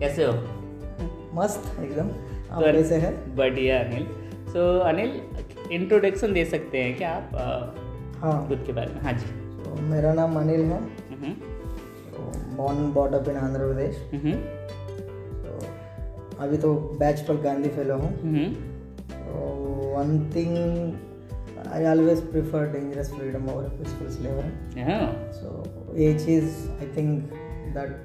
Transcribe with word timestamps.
कैसे 0.00 0.24
हो? 0.24 0.32
मस्त 1.34 1.80
एकदम। 1.80 2.08
आप 2.50 2.62
तो- 2.62 2.72
कैसे 2.72 2.94
है? 2.94 3.36
बढ़िया 3.36 3.80
Anil. 3.80 4.06
So 4.48 4.78
so, 4.78 4.86
Anil 4.86 5.20
introduction 5.72 6.32
दे 6.32 6.44
सकते 6.44 6.78
हैं 6.78 6.96
क्या 6.96 7.10
आप 7.10 7.30
हाँ। 8.18 8.48
खुद 8.48 8.62
के 8.66 8.72
बारे 8.72 8.94
में? 8.94 9.00
हाँ 9.00 9.12
जी। 9.12 9.26
तो 9.64 9.82
मेरा 9.82 10.12
नाम 10.14 10.40
अनिल 10.40 10.60
है। 10.60 11.00
Born 12.56 12.92
brought 12.92 13.14
up 13.14 13.28
in 13.28 13.36
Andhra 13.36 13.58
Pradesh 13.58 13.96
तो 15.44 15.58
अभी 16.38 16.56
तो 16.56 16.74
बैच 16.74 17.20
पर 17.20 17.36
गांधी 17.36 17.68
फेलो 17.68 17.94
हूँ। 17.94 18.12
One 19.94 20.32
thing 20.36 20.56
I 21.72 21.84
always 21.84 22.20
prefer 22.30 22.72
dangerous 22.72 23.12
freedom 23.12 23.48
over 23.48 23.68
peaceful 23.68 24.08
slavery 24.08 24.52
so 25.32 25.64
ये 25.96 26.18
चीज़ 26.18 26.68
I 26.68 26.88
think 26.96 27.30
that 27.76 27.96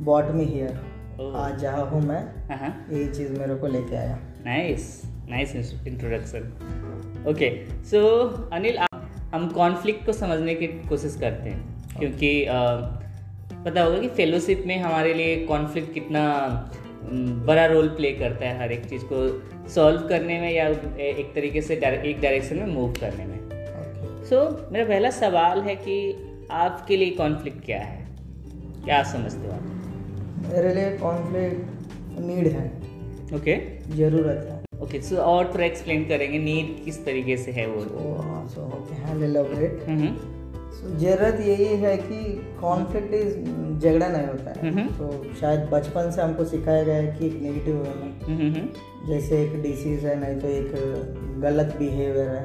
brought 0.00 0.24
me 0.24 0.44
here. 0.44 0.93
आज 1.20 1.58
जहाँ 1.60 1.86
हूँ 1.86 2.02
मैं 2.02 2.48
हाँ, 2.48 2.56
हाँ, 2.58 2.86
यही 2.92 3.08
चीज़ 3.08 3.32
मेरे 3.32 3.54
को 3.54 3.66
लेके 3.66 3.96
आया। 3.96 4.18
Nice 4.46 5.02
nice 5.28 5.56
introduction 5.86 6.52
okay 7.28 7.66
so 7.84 8.26
Anil 8.52 8.78
आप- 8.78 9.34
हम 9.34 9.48
कॉन्फ्लिक्ट 9.48 10.06
को 10.06 10.12
समझने 10.12 10.54
की 10.54 10.66
कोशिश 10.66 11.16
करते 11.20 11.50
हैं 11.50 11.84
क्योंकि 11.98 12.44
अ, 12.44 12.54
पता 13.64 13.82
होगा 13.82 13.98
कि 13.98 14.08
फेलोशिप 14.08 14.64
में 14.66 14.78
हमारे 14.78 15.14
लिए 15.14 15.46
कॉन्फ्लिक्ट 15.46 15.94
कितना 15.94 16.24
बड़ा 17.46 17.66
रोल 17.66 17.88
प्ले 17.88 18.12
करता 18.12 18.44
है 18.44 18.58
हर 18.60 18.72
एक 18.72 18.84
चीज़ 18.84 19.02
को 19.12 19.42
सॉल्व 19.68 20.08
करने 20.08 20.40
में 20.40 20.52
या 20.52 20.68
एक 20.98 21.32
तरीके 21.34 21.62
से 21.62 21.74
एक 21.74 22.20
डायरेक्शन 22.20 22.56
में 22.56 22.66
मूव 22.66 22.92
करने 22.92 23.24
में। 23.26 23.38
सो 24.24 24.68
मेरा 24.72 24.84
पहला 24.84 25.10
सवाल 25.10 25.60
है 25.60 25.76
कि 25.76 26.16
आपके 26.50 26.96
लिए 26.96 27.10
कॉन्फ्लिक्ट 27.10 27.64
क्या 27.64 27.80
है? 27.80 28.06
क्या 28.84 29.02
समझते 29.02 29.46
हो 29.46 29.52
आप? 29.52 29.73
मेरे 30.52 30.74
लिए 30.74 30.90
कॉन्फ्लिक्ट 30.98 32.20
नीड 32.20 32.46
है। 32.46 32.66
ओके 33.34 33.56
ज़रूरत 33.96 34.46
है। 34.50 34.62
ओके 34.82 35.00
सो 35.00 35.16
और 35.16 35.50
थोड़ा 35.54 35.64
एक्सप्लेन 35.64 36.04
करेंगे 36.04 36.38
नीड 36.38 36.84
किस 36.84 37.04
तरीके 37.04 37.36
से 37.36 37.52
है 37.52 37.66
वो? 37.66 37.82
So 38.54 38.64
okay, 38.76 38.96
I'll 39.08 39.22
elaborate. 39.26 39.88
हम्म 39.88 40.14
ज़रूरत 41.00 41.40
यही 41.40 41.66
है 41.82 41.96
कि 41.96 42.16
कॉन्फ्लिक्ट 42.60 43.14
इज़ 43.14 43.34
झगड़ा 43.78 44.08
नहीं 44.08 44.26
होता 44.26 44.52
है। 44.56 44.86
तो 44.98 45.06
शायद 45.40 45.60
बचपन 45.72 46.10
से 46.10 46.22
हमको 46.22 46.44
सिखाया 46.44 46.82
गया 46.82 46.94
है 46.94 47.16
कि 47.18 47.26
एक 47.26 47.40
नेगेटिव 47.42 47.76
हम्म 48.26 48.36
हम्म 48.38 49.08
जैसे 49.08 49.42
एक 49.42 49.62
डिसीज 49.62 50.04
है 50.04 50.18
नहीं 50.20 50.40
तो 50.40 50.48
एक 50.48 51.40
गलत 51.42 51.74
बिहेवियर 51.78 52.28
है। 52.28 52.44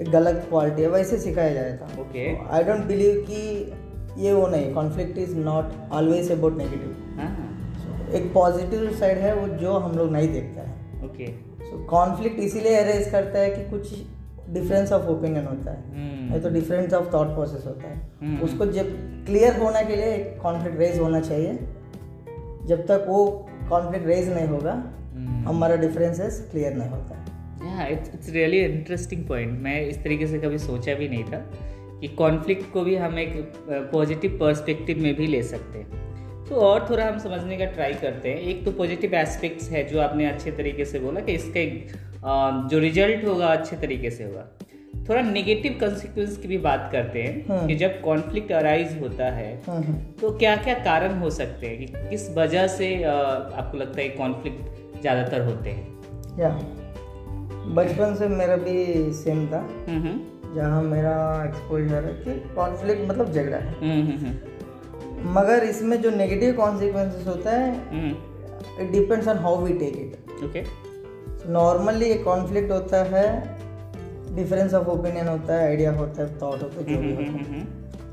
एक 0.00 0.10
गलत 0.10 0.44
क्वालिटी 0.48 0.82
है 0.82 0.88
वैसे 0.88 1.18
सिखाया 1.18 1.54
जाता 1.54 1.86
था 1.86 1.88
Okay. 2.02 2.28
आई 2.50 2.64
डोंट 2.64 2.84
बिलीव 2.84 3.24
कि 3.30 3.40
ये 4.24 4.32
वो 4.32 4.46
नहीं 4.48 4.72
conflict 4.74 5.18
is 5.18 5.36
not 5.36 5.72
always 5.92 6.30
about 6.32 6.56
negative 6.58 6.90
हाँ 6.90 7.05
एक 8.14 8.32
पॉजिटिव 8.34 8.90
साइड 8.92 9.18
है 9.18 9.34
वो 9.34 9.48
जो 9.48 9.72
हम 9.72 9.98
लोग 9.98 10.12
नहीं 10.12 10.28
देखते 10.28 10.60
हैं। 10.60 11.04
ओके। 11.04 11.26
सो 11.66 11.84
कॉन्फ्लिक्ट 11.84 12.40
इसीलिए 12.40 12.76
अरेज 12.76 13.10
करता 13.10 13.38
है 13.38 13.50
कि 13.50 13.70
कुछ 13.70 13.94
डिफरेंस 14.50 14.92
ऑफ़ 14.92 15.06
ओपिनियन 15.06 15.44
होता 15.44 15.70
है। 15.70 15.82
हम्म। 15.88 16.30
नहीं 16.30 16.40
तो 16.40 16.50
डिफरेंस 16.50 16.94
ऑफ़ 16.94 17.14
थॉट 17.14 17.26
प्रोसेस 17.26 17.66
होता 17.66 17.88
हम्म। 17.88 18.34
है 18.34 18.40
उसको 18.40 18.66
जब 18.66 18.86
क्लियर 19.26 19.56
होने 19.56 19.84
के 19.84 19.96
लिए 19.96 20.04
एक 20.04 20.40
कॉन्फ्लिक्ट 20.42 20.78
रेज 20.78 20.98
होना 20.98 21.20
चाहिए। 21.20 21.58
जब 22.66 22.86
तक 22.86 23.04
वो 23.08 23.48
कॉन्फ्लिक्ट 23.68 24.06
रेज 24.06 24.28
नहीं 24.28 24.46
होगा 24.46 24.72
हम्म। 24.72 25.48
हमारा 25.48 25.76
डिफरेंसेस 25.76 26.48
क्लियर 26.50 26.74
नहीं 26.74 26.88
होता। 26.88 27.22
Yeah 27.64 27.86
it's 27.86 28.14
it's 28.14 28.30
really 28.30 28.60
interesting 28.60 29.26
point 29.28 29.60
मैं 29.60 29.80
इस 29.86 30.02
तरीके 30.04 30.26
से 30.26 30.38
कभी 30.38 30.58
सोचा 30.58 30.94
भी 30.94 31.08
नहीं 31.08 31.24
था 31.24 31.38
कि 32.00 32.08
कॉन्फ्लिक्ट 32.08 32.72
को 32.72 32.80
भी 32.80 32.96
हम 32.96 33.18
एक 33.18 33.52
पॉजिटिव 33.92 34.38
पर्सपेक्टिव 34.40 34.98
में 34.98 35.14
भी 35.16 35.26
ले 35.26 35.42
सकते 35.42 35.78
हैं। 35.78 36.05
तो 36.48 36.54
और 36.56 36.86
थोड़ा 36.90 37.06
हम 37.06 37.18
समझने 37.18 37.56
का 37.56 37.64
ट्राई 37.64 37.94
करते 37.94 38.28
हैं। 38.28 38.40
एक 38.40 38.64
तो 38.64 38.72
पॉजिटिव 38.72 39.14
एस्पेक्ट्स 39.14 39.70
है 39.70 39.84
जो 39.84 40.00
आपने 40.00 40.26
अच्छे 40.26 40.50
तरीके 40.52 40.84
से 40.84 40.98
बोला 40.98 41.20
कि 41.20 41.32
इसका 41.32 42.68
जो 42.68 42.78
रिज़ल्ट 42.78 43.24
होगा 43.24 43.46
अच्छे 43.46 43.76
तरीके 43.76 44.10
से 44.10 44.24
होगा। 44.24 44.46
थोड़ा 45.08 45.20
नेगेटिव 45.22 45.76
कंसिक्वेंस 45.80 46.36
की 46.36 46.48
भी 46.48 46.58
बात 46.58 46.88
करते 46.92 47.22
हैं 47.22 47.44
हम्म। 47.48 47.66
कि 47.66 47.74
जब 47.74 48.00
कॉन्फ्लिक्ट 48.00 48.52
अराइज 48.52 48.98
होता 49.00 49.24
है 49.24 49.50
हम्म, 49.68 49.82
हम्म। 49.82 49.98
तो 50.20 50.30
क्या 50.38 50.56
क्या 50.56 50.74
कारण 50.84 51.18
हो 51.18 51.30
सकते 51.30 51.66
हैं 51.66 51.78
कि 51.78 52.08
किस 52.10 52.28
वजह 52.36 52.66
से 52.68 52.88
आपको 53.02 53.78
लगता 53.78 54.00
है 54.00 54.08
कॉन्फ्लिक्ट 54.08 55.00
ज़्यादातर 55.00 55.44
होते 55.44 55.70
हैं? 55.70 55.84
या 56.40 56.48
बचपन 57.76 58.14
से 58.14 58.28
मेरा 58.28 58.56
भी 58.56 59.12
सेम 59.14 59.46
था। 59.46 59.58
हम्म 59.88 60.00
हम्म। 60.00 60.54
जहाँ 60.56 60.82
मेरा 60.82 61.14
एक्सपोजर 61.44 62.04
है 62.04 62.12
कि 62.14 62.38
कॉन्फ्लिक्ट 62.54 63.08
मतलब 63.08 63.32
झगड़ा 63.32 63.56
है। 63.56 63.72
हम्म। 63.80 64.55
मगर 65.24 65.64
इसमें 65.64 66.00
जो 66.02 66.10
नेगेटिव 66.10 66.54
कॉन्सिक्वेंसेस 66.56 67.26
होता 67.26 67.50
है 67.50 67.70
हम्म। 67.90 68.82
It 68.82 68.90
depends 68.92 69.28
on 69.28 69.38
how 69.38 69.64
we 69.64 69.72
take 69.78 69.96
it 69.96 70.44
okay 70.44 70.62
normally 71.52 72.06
एक 72.06 72.24
कॉन्फ्लिक्ट 72.24 72.70
होता 72.70 73.02
है 73.12 73.26
डिफरेंस 74.36 74.74
ऑफ़ 74.74 74.86
ओपिनियन 74.88 75.28
होता 75.28 75.54
है 75.54 75.66
आइडिया 75.68 75.92
होता 75.92 76.22
है 76.22 76.28
थॉट 76.42 76.62
होता 76.62 76.80
है 76.80 76.86
जो 76.86 77.00
भी 77.00 77.14
होता 77.14 77.22
है. 77.50 77.64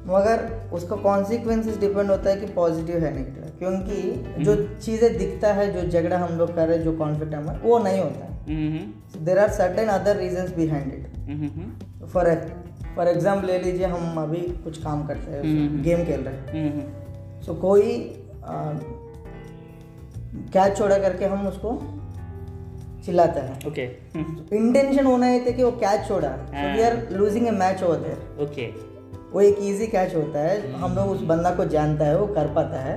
मगर 0.07 0.69
उसका 0.73 0.95
कॉन्सिक्वेंसेस 0.95 1.77
डिपेंड 1.79 2.09
होता 2.09 2.29
है 2.29 2.35
कि 2.35 2.45
पॉजिटिव 2.53 3.03
है 3.03 3.13
नेगेटिव 3.15 3.43
क्योंकि 3.59 4.43
जो 4.43 4.55
चीज़ें 4.77 5.17
दिखता 5.17 5.53
है 5.53 5.71
जो 5.73 5.87
झगड़ा 5.89 6.17
हम 6.17 6.37
लोग 6.37 6.55
कर 6.55 6.67
रहे 6.67 6.77
हैं 6.77 6.83
जो 6.83 6.91
कॉन्फ्लिक्ट 6.97 7.33
हमारा 7.35 7.59
वो 7.63 7.77
नहीं 7.79 7.99
होता 8.01 8.25
है. 8.25 8.41
There 9.25 9.39
are 9.39 9.49
certain 9.51 9.87
other 9.89 10.17
reasons 10.17 10.55
behind 10.55 10.93
it 10.93 12.05
for 12.05 12.27
for 12.95 13.07
example 13.07 13.47
ले 13.47 13.57
लीजिए 13.59 13.85
हम 13.87 14.21
अभी 14.21 14.41
कुछ 14.63 14.81
काम 14.83 15.05
करते 15.07 15.31
हैं 15.31 15.41
हम्म। 15.43 15.81
गेम 15.83 16.03
खेल 16.05 16.21
रहे 16.21 16.59
हैं। 16.59 17.41
सो 17.41 17.51
so, 17.51 17.59
कोई 17.61 17.97
कैच 20.53 20.77
छोड़ा 20.77 20.97
करके 20.99 21.25
हम 21.25 21.47
उसको 21.47 21.71
चिल्लाते 23.05 23.39
हैं। 23.39 23.67
ओके 23.67 23.83
इंटेंशन 24.57 25.05
होना 25.05 25.27
ये 25.29 25.39
था 25.45 25.51
कि 25.51 25.63
वो 25.63 25.71
कैच 25.73 26.07
छोड़ा। 26.07 26.29
सो 26.29 26.55
हाँ। 26.55 26.75
We 26.75 26.81
are 26.81 26.97
losing 27.11 27.47
a 27.47 27.51
match 27.53 27.83
over 27.83 27.97
there 27.97 28.43
okay 28.43 28.67
वो 29.31 29.41
एक 29.41 29.57
इजी 29.61 29.87
कैच 29.87 30.15
होता 30.15 30.39
है। 30.39 30.71
हम 30.73 30.95
लोग 30.95 31.09
उस 31.09 31.21
बंदा 31.27 31.51
को 31.55 31.65
जानता 31.67 32.05
है 32.05 32.17
वो 32.19 32.27
कर 32.35 32.47
पाता 32.55 32.79
है। 32.79 32.95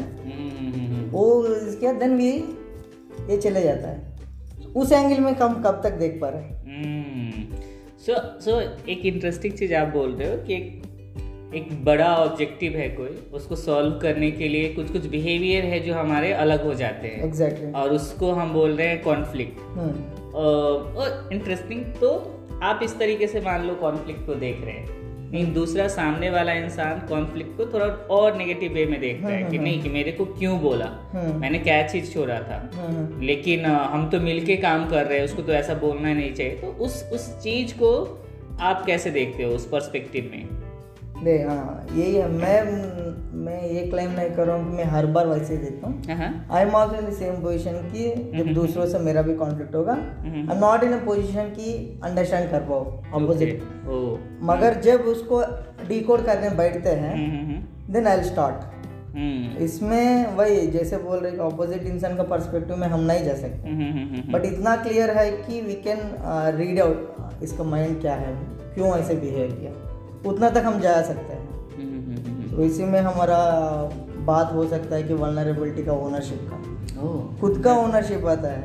वो 1.11 1.25
इसके 1.47 1.93
देन 2.01 2.17
भी 2.19 2.31
ये 3.31 3.37
चले 3.37 3.63
जाता 3.63 3.89
है। 3.89 4.15
उस 4.77 4.93
एंगल 4.93 5.21
में 5.21 5.33
हम 5.33 5.63
कब 5.63 5.81
तक 5.85 5.93
देख 5.99 6.19
पा 6.21 6.29
रहे 6.29 6.43
हैं? 6.43 7.26
सो 8.07 8.15
सो 8.41 8.61
एक 8.89 9.07
इंटरेस्टिंग 9.07 9.53
चीज़ 9.53 9.75
आप 9.75 9.89
बोल 9.89 10.11
रहे 10.11 10.31
हो 10.31 10.37
कि 10.43 10.55
एक 10.55 11.55
एक 11.55 11.85
बड़ा 11.85 12.15
ऑब्जेक्टिव 12.17 12.73
है 12.73 12.89
कोई 12.89 13.09
उसको 13.33 13.57
सॉल्व 13.57 13.99
करने 13.99 14.31
के 14.31 14.49
लिए 14.49 14.69
कुछ 14.75 14.93
कुछ 14.93 15.07
बिहेवियर 15.07 15.65
है 15.65 15.81
जो 15.81 15.95
हमारे 15.95 16.33
अलग 16.33 16.65
हो 16.65 16.75
जाते 16.75 17.09
हैं। 17.09 17.25
एग्जैक्टली 17.25 17.73
और 17.73 17.93
उसको 17.93 18.31
हम 18.33 18.53
बोल 18.53 18.71
रहे 18.71 18.87
हैं 18.87 19.03
कॉन्फ्लिक्ट 19.03 19.59
और 20.35 21.29
इंटरेस्टिंग 21.33 21.85
तो 22.01 22.13
आप 22.63 22.81
इस 22.83 22.99
तरीके 22.99 23.27
से 23.27 23.41
मान 23.41 23.67
लो 23.67 23.75
कॉन्फ्लिक्ट 23.75 24.27
को 24.27 24.35
देख 24.35 24.65
रहे 24.65 24.75
हैं। 24.75 25.06
लेकिन 25.33 25.53
दूसरा 25.53 25.89
सामने 25.89 26.31
वाला 26.31 26.53
इंसान 26.53 26.99
कॉन्फ्लिक्ट 27.09 27.57
को 27.57 27.67
थोड़ा 27.67 27.87
और 27.87 28.37
नेगेटिव 28.37 28.73
वे 28.73 28.87
में 28.87 29.01
देखता 29.01 29.29
है 29.29 29.51
कि 29.51 29.59
नहीं 29.59 29.83
कि 29.83 29.89
मेरे 29.89 30.13
को 30.13 30.25
क्यों 30.25 30.61
बोला? 30.61 31.11
हम्म। 31.13 31.41
मैंने 31.41 31.59
क्या 31.59 31.87
चीज़ 31.87 32.13
छोड़ा 32.13 32.39
था? 32.39 32.71
लेकिन 33.21 33.65
हम 33.67 34.11
तो 34.11 34.21
मिलके 34.21 34.57
काम 34.57 34.91
कर 34.91 35.07
रहे 35.07 35.19
हैं 35.19 35.25
उसको 35.25 35.43
तो 35.43 35.53
ऐसा 35.53 35.75
बोलना 35.75 36.15
नहीं 36.15 36.33
चाहिए। 36.33 36.53
तो 36.53 36.67
उस 36.67 37.11
उस 37.13 37.39
चीज़ 37.43 37.75
को 37.75 38.23
आप 38.61 38.85
कैसे 38.87 39.11
देखते 39.11 39.43
हो 39.43 39.53
उस 39.53 39.69
पर्सपेक्टिव 39.69 40.31
में? 40.35 40.56
नहीं 41.17 41.45
हाँ 41.45 41.87
यही 41.93 42.15
है। 42.15 42.29
मैं 42.31 43.05
मैं 43.45 43.63
ये 43.63 43.83
क्लेम 43.87 44.11
नहीं 44.11 44.31
कर 44.31 44.47
रहा 44.47 44.57
हूँ 44.57 44.71
कि 44.71 44.77
मैं 44.77 44.85
हर 44.91 45.07
बार 45.07 45.27
वैसे 45.27 45.55
ही 45.55 45.61
देता 45.61 45.87
हूँ। 45.87 46.47
I 46.51 46.63
am 46.63 46.75
also 46.75 46.97
in 46.97 47.07
the 47.07 47.13
same 47.15 47.35
position 47.43 47.73
कि 47.93 48.09
जब 48.37 48.53
दूसरों 48.55 48.87
से 48.87 48.99
मेरा 48.99 49.23
भी 49.23 49.35
कॉन्फ्लिक्ट 49.35 49.75
होगा 49.75 49.93
I 49.93 50.31
am 50.31 50.59
not 50.61 50.85
in 50.85 50.93
a 50.93 51.05
position 51.05 51.49
कि 51.57 51.75
अंडरस्टैंड 52.05 52.51
कर 52.51 52.61
पाओ 52.61 52.85
ओ। 53.89 54.17
मगर 54.51 54.81
जब 54.83 55.01
उसको 55.15 55.43
डिकोड 55.89 56.25
करने 56.27 56.51
बैठते 56.57 56.91
हैं 56.91 57.15
hmm, 57.15 57.47
hmm, 57.47 57.93
then 57.93 58.07
I 58.07 58.23
start 58.23 58.75
हम्म, 59.17 59.57
इसमें 59.65 60.37
वही 60.37 60.67
जैसे 60.69 60.97
बोल 60.99 61.19
रहे 61.19 61.37
ऑपोजिट 61.43 61.83
इंसान 61.87 62.17
का 62.17 62.23
पर्सपेक्टिव 62.33 62.77
में 62.77 62.87
हम 62.89 63.01
नहीं 63.01 63.25
जा 63.25 63.35
सकते। 63.35 63.69
हम्म, 63.69 63.83
हम्म, 63.83 64.15
हम्म, 64.15 64.33
बट 64.33 64.45
इतना 64.45 64.77
क्लियर 64.77 65.11
है 65.19 65.31
कि 65.33 65.61
वी 65.61 65.75
कैन 65.87 66.01
रीड 66.59 66.81
आउट 66.81 67.43
इसका 67.43 67.65
माइंड 67.65 68.01
क्या 68.01 68.15
है 68.15 68.35
क्यों 68.75 68.97
ऐसे 68.99 69.15
बिहेव 69.15 69.53
किया। 69.61 69.71
उतना 70.27 70.51
तक 70.51 70.63
हम 70.65 70.81
जा 70.81 71.01
सकते 71.03 71.33
हैं। 71.33 71.49
हम्म, 71.49 72.01
हम्म, 72.01 72.27
हम्म, 72.27 72.57
तो 72.57 72.63
इसी 72.63 72.85
में 72.85 73.01
हमारा 73.01 73.39
बात 74.27 74.53
हो 74.53 74.67
सकता 74.69 74.97
है 74.97 75.03
कि 75.03 75.15
वनरेबिलिटी 75.15 75.83
का 75.83 75.93
ओनरशिप 75.93 76.49
का। 76.51 76.63
खुद 77.41 77.61
का 77.65 77.73
ओनरशिप 77.79 78.25
आता 78.27 78.49
है। 78.49 78.63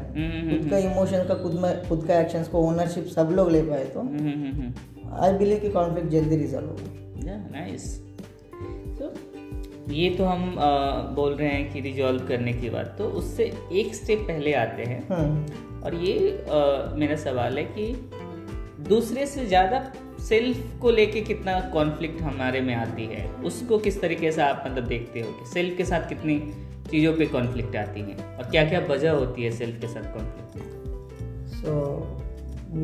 खुद 0.50 0.70
का 0.70 0.78
इमोशंस 0.78 1.28
का 1.28 1.36
खुद 1.36 1.54
में 1.54 1.88
खुद 1.90 2.06
का 2.08 2.20
एक्शंस 2.20 2.48
को 2.48 2.60
ओनरशिप 2.60 3.06
सब 3.06 3.30
लोग 3.32 3.50
ले 3.52 3.62
पाए 3.62 3.86
तो 3.86 4.02
आई 5.22 5.34
बिलीव 5.34 5.60
कि 5.60 5.70
कॉन्फ्लिक्ट 5.70 6.10
जल्दी 6.10 6.36
रिजॉल्व 6.36 6.68
होगा। 6.68 7.36
नाइस 7.52 7.86
तो 9.00 9.14
ये 9.94 10.10
तो 10.10 10.26
हम 10.26 10.56
अ, 10.56 10.68
बोल 11.16 11.34
रहे 11.34 11.48
हैं 11.48 11.72
कि 11.74 11.80
रिजॉल्व 11.80 12.26
करने 12.28 12.54
की 12.54 12.70
बात। 12.70 12.96
तो 12.98 13.06
उससे 13.20 13.52
एक 13.74 13.96
स्टेप 13.96 14.20
पहले 14.20 14.54
आते 14.54 14.84
हैं। 14.84 15.02
और 15.82 15.96
ये 15.96 16.14
अ, 16.32 16.60
मेरा 16.98 17.16
सवाल 17.16 17.58
है 17.58 17.64
कि 17.64 17.92
दूसरे 18.90 19.26
से 19.26 19.46
ज़्यादा 19.46 19.80
सेल्फ 20.30 20.80
को 20.82 20.92
लेके 20.92 21.22
कितना 21.22 21.60
कॉन्फ्लिक्ट 21.60 22.22
हमारे 22.22 22.62
में 22.62 22.76
आती 22.76 23.06
है 23.06 23.34
उसको 23.34 23.78
किस 23.78 24.02
तरीके 24.02 24.32
से 24.32 24.42
आप 24.42 24.64
मतलब 24.68 24.84
देखते 24.84 25.22
हो 25.22 25.32
कि 25.32 25.46
सेल्फ 25.46 25.78
के 25.78 25.86
साथ 25.86 26.10
कितनी 26.10 26.54
चीज़ों 26.92 27.14
पे 27.14 27.26
कॉन्फ्लिक्ट 27.26 27.76
आती 27.76 28.00
है 28.00 28.38
और 28.38 28.44
क्या 28.44 28.70
क्या 28.70 28.80
वजह 28.80 29.12
होती 29.12 29.44
है 29.44 29.52
सेल्फ 29.52 29.82
के 29.82 29.88
साथ 29.88 30.04
कॉन्फ्लिक्ट 30.04 30.42
सो 31.48 31.76
so, 32.06 32.22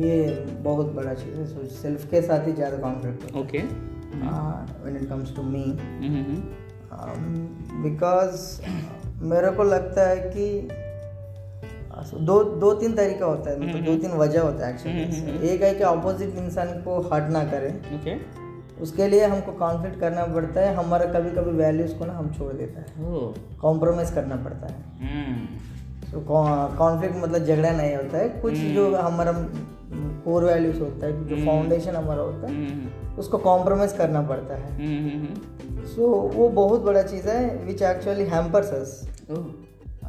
ये 0.04 0.46
बहुत 0.60 0.86
बड़ा 0.86 1.14
चीज़ 1.14 1.36
है। 1.36 1.46
सो 1.46 1.66
सेल्फ 1.66 2.04
के 2.04 2.22
साथ 2.22 2.46
ही 2.46 2.52
ज़्यादा 2.52 2.76
conflict 2.76 3.36
okay 3.36 3.58
when 3.58 4.96
it 4.96 5.08
comes 5.08 5.36
to 5.36 5.42
me 5.42 5.64
because 7.82 8.62
मेरे 9.22 9.50
को 9.50 9.64
लगता 9.64 10.08
है 10.08 10.16
कि 10.36 10.68
so, 10.68 10.87
दो 12.20 12.42
दो 12.44 12.72
तीन 12.74 12.92
तरीका 12.92 13.26
होता 13.26 13.50
है 13.50 13.60
मतलब 13.60 13.84
दो 13.84 13.96
तीन 13.96 14.12
वजह 14.12 14.40
होता 14.40 14.66
है 14.66 14.74
एक्चुअली 14.74 15.48
एक 15.48 15.62
है 15.62 15.74
कि 15.74 15.82
अपोजिट 15.82 16.36
इंसान 16.36 16.68
को 16.82 17.00
हर्ट 17.12 17.30
ना 17.30 17.44
करे। 17.44 17.70
ओके 17.94 18.14
उसके 18.82 19.06
लिए 19.08 19.24
हमको 19.24 19.52
कॉन्फ्लिक्ट 19.52 20.00
करना 20.00 20.24
पड़ता 20.24 20.60
है 20.60 20.74
हमारा 20.74 21.06
कभी 21.06 21.30
कभी 21.30 21.50
वैल्यूज़ 21.50 21.94
को 21.94 22.04
ना 22.04 22.12
हम 22.12 22.30
छोड़ 22.32 22.52
देता 22.52 22.80
है। 22.80 22.86
कॉम्प्रोमाइज़ 23.58 24.14
करना 24.14 24.36
पड़ता 24.36 24.66
है। 24.66 24.76
हम्म। 25.00 26.12
तो 26.12 26.20
कॉन्फ्लिक्ट 26.78 27.16
मतलब 27.16 27.38
झगड़ा 27.38 27.70
नहीं 27.70 27.96
होता 27.96 28.18
है। 28.18 28.28
कुछ 28.28 28.54
जो 28.54 28.96
हमारा 28.96 29.32
कोर 30.24 30.44
वैल्यूज़ 30.44 30.78
होता 30.80 31.06
है 31.06 31.26
जो 31.28 31.36
फाउंडेशन 31.46 31.96
हमारा 31.96 32.22
होता 32.22 32.46
है 32.46 32.54
हम्म, 32.54 33.16
उसको 33.18 33.38
कॉम्प्रोमाइज़ 33.38 33.96
करना 33.96 34.22
पड़ता 34.22 34.54
है। 34.54 34.72
हम्म, 34.74 35.10
हम्म, 35.10 35.84
सो 35.86 36.08
वो 36.34 36.48
बहुत 36.48 36.80
बड़ा 36.80 37.02
चीज़ 37.02 37.28
है 37.28 37.64
which 37.64 37.82
actually 37.82 38.24
hampers 38.24 38.72
us 38.72 39.00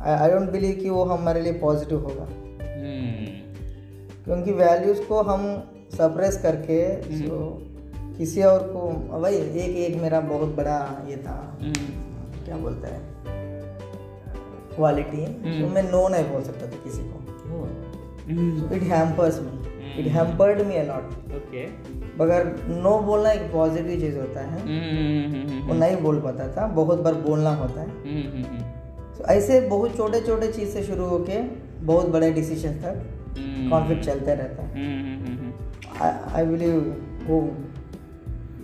I 0.02 0.30
don't 0.32 0.50
believe 0.50 0.76
कि 0.76 0.90
वो 0.90 1.04
हमारे 1.06 1.42
लिए 1.42 1.54
पॉजिटिव 1.54 2.00
होगा। 2.00 2.24
हम्म, 2.24 3.26
क्योंकि 4.24 4.52
वैल्यूज़ 4.52 5.02
को 5.02 5.22
हम 5.22 5.64
सप्रेस 5.94 6.38
करके 6.38 7.02
सो 7.20 7.64
किसी 8.18 8.44
और 8.44 8.60
को 8.60 8.90
भाई 9.22 9.36
एक 9.36 9.78
एक 9.78 10.02
मेरा 10.02 10.20
बहुत 10.20 10.56
बड़ा 10.56 11.06
ये 11.10 11.18
था। 11.18 11.58
हम्म, 11.62 12.44
क्या 12.46 12.58
बोलता 12.58 12.88
है? 12.88 13.00
क्वालिटी 14.76 15.26
तो 15.62 15.68
मैं 15.68 15.84
नो 15.84 16.08
नहीं 16.08 16.26
बोल 16.30 16.42
सकता 16.42 16.66
था 16.68 16.80
किसी 16.84 17.02
को। 17.02 17.20
It 18.76 18.84
hampers 18.84 19.40
me 19.42 20.00
it 20.00 20.08
hampered 20.08 20.62
me 20.62 20.76
a lot 20.76 21.36
okay 21.36 21.66
मगर 22.20 22.46
नो 22.68 23.00
बोलना 23.00 23.32
एक 23.32 23.52
पॉजिटिव 23.54 24.00
चीज़ 24.00 24.18
होता 24.18 24.42
है। 24.42 24.62
वो 25.68 25.74
नहीं 25.74 25.98
बोल 25.98 26.20
पाता 26.22 26.48
था। 26.48 26.68
बहुत 26.68 27.00
बार 27.00 27.14
बोलना 27.14 27.56
होता 27.56 27.82
है। 27.82 27.90
तो 29.20 29.26
ऐसे 29.26 29.60
बहुत 29.62 29.96
छोटे 29.98 30.20
छोटे 30.22 30.48
चीज़ 30.48 30.70
से 30.70 30.84
शुरू 30.84 31.06
होके 31.06 31.40
बहुत 31.86 32.10
बड़े 32.10 32.32
डिसीज़न 32.32 32.74
तक 32.74 33.02
हम्म, 33.38 33.70
कॉन्फ्लिक्ट 33.70 34.04
चलते 34.04 34.36
रहता 34.36 34.64
है। 34.64 34.70
Hmm, 34.76 35.26
hmm, 35.26 35.38
hmm, 35.38 36.36
I 36.36 36.46
believe 36.46 36.78
वो 37.28 37.40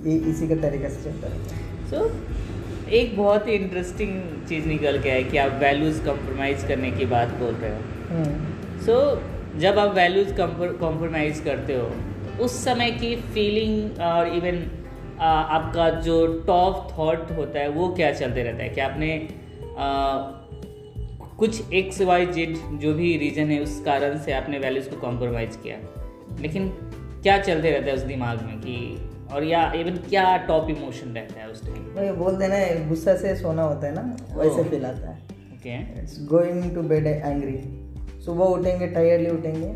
ये 0.05 0.15
इसी 0.31 0.47
के 0.47 0.55
तरीके 0.55 0.89
से 0.89 1.03
चलता 1.03 1.27
रहता 1.27 1.55
है। 1.55 1.89
सो 1.89 2.89
एक 2.91 3.17
बहुत 3.17 3.47
ही 3.47 3.53
इंटरेस्टिंग 3.53 4.11
चीज़ 4.49 4.65
निकल 4.67 5.01
के 5.01 5.09
है 5.09 5.23
कि 5.23 5.37
आप 5.37 5.51
वैल्यूज़ 5.51 6.03
कॉम्प्रोमाइज़ 6.05 6.65
करने 6.67 6.91
की 6.91 7.05
बात 7.05 7.27
बोल 7.27 7.53
रहे 7.53 7.71
हो। 7.71 7.79
हम्म, 8.09 8.79
सो 8.81 9.59
जब 9.59 9.79
आप 9.79 9.95
वैल्यूज़ 9.95 10.33
कॉम्प्रोमाइज़ 10.33 11.43
करते 11.43 11.73
हो 11.73 11.81
तो 11.81 12.43
उस 12.43 12.63
समय 12.63 12.91
की 12.91 13.15
फीलिंग 13.33 13.99
और 14.01 14.27
इवन 14.27 14.63
आपका 15.21 15.89
जो 16.01 16.15
टॉप 16.47 16.87
थॉट 16.97 17.31
होता 17.37 17.59
है 17.59 17.67
वो 17.69 17.87
क्या 17.89 18.11
चलते 18.13 18.43
रहता 18.43 18.63
है? 18.63 18.69
कि 18.69 18.81
आपने 18.81 19.27
आ, 19.77 20.34
कुछ 21.39 21.71
एक्स 21.73 22.01
वाई 22.01 22.25
जेड 22.25 22.57
जो 22.79 22.93
भी 22.93 23.17
रीज़न 23.17 23.49
है 23.51 23.59
उस 23.61 23.81
कारण 23.85 24.17
से 24.19 24.31
आपने 24.33 24.59
वैल्यूज़ 24.59 24.89
को 24.89 24.95
कॉम्प्रोमाइज़ 24.97 25.57
किया। 25.57 25.77
लेकिन 26.41 26.69
क्या 27.23 27.37
चलते 27.37 27.71
रहता 27.71 27.85
है 27.85 27.93
उस 27.95 28.01
दिमाग 28.01 28.41
में 28.41 28.57
कि 28.59 29.09
और 29.33 29.43
या 29.43 29.71
इवन 29.73 29.95
क्या 30.09 30.37
टॉप 30.37 30.69
इमोशन 30.69 31.09
रहता 31.09 31.41
है 31.41 31.47
उस 31.49 31.61
टाइम 31.63 31.83
वो 31.95 32.01
ये 32.01 32.11
बोल 32.11 32.35
देना 32.35 32.55
है 32.55 32.87
गुस्सा 32.89 33.15
से 33.15 33.35
सोना 33.35 33.63
होता 33.63 33.87
है 33.87 33.93
ना 33.95 34.01
वैसे 34.37 34.61
Oh. 34.61 34.67
फील 34.69 34.85
आता 34.85 35.09
है। 35.09 35.17
Okay 35.53 36.01
it's 36.01 36.17
going 36.25 36.75
to 36.75 36.81
bed 36.81 37.07
angry 37.07 37.57
सुबह 38.25 38.45
उठेंगे 38.45 38.87
टायर्डली 38.87 39.29
उठेंगे। 39.29 39.67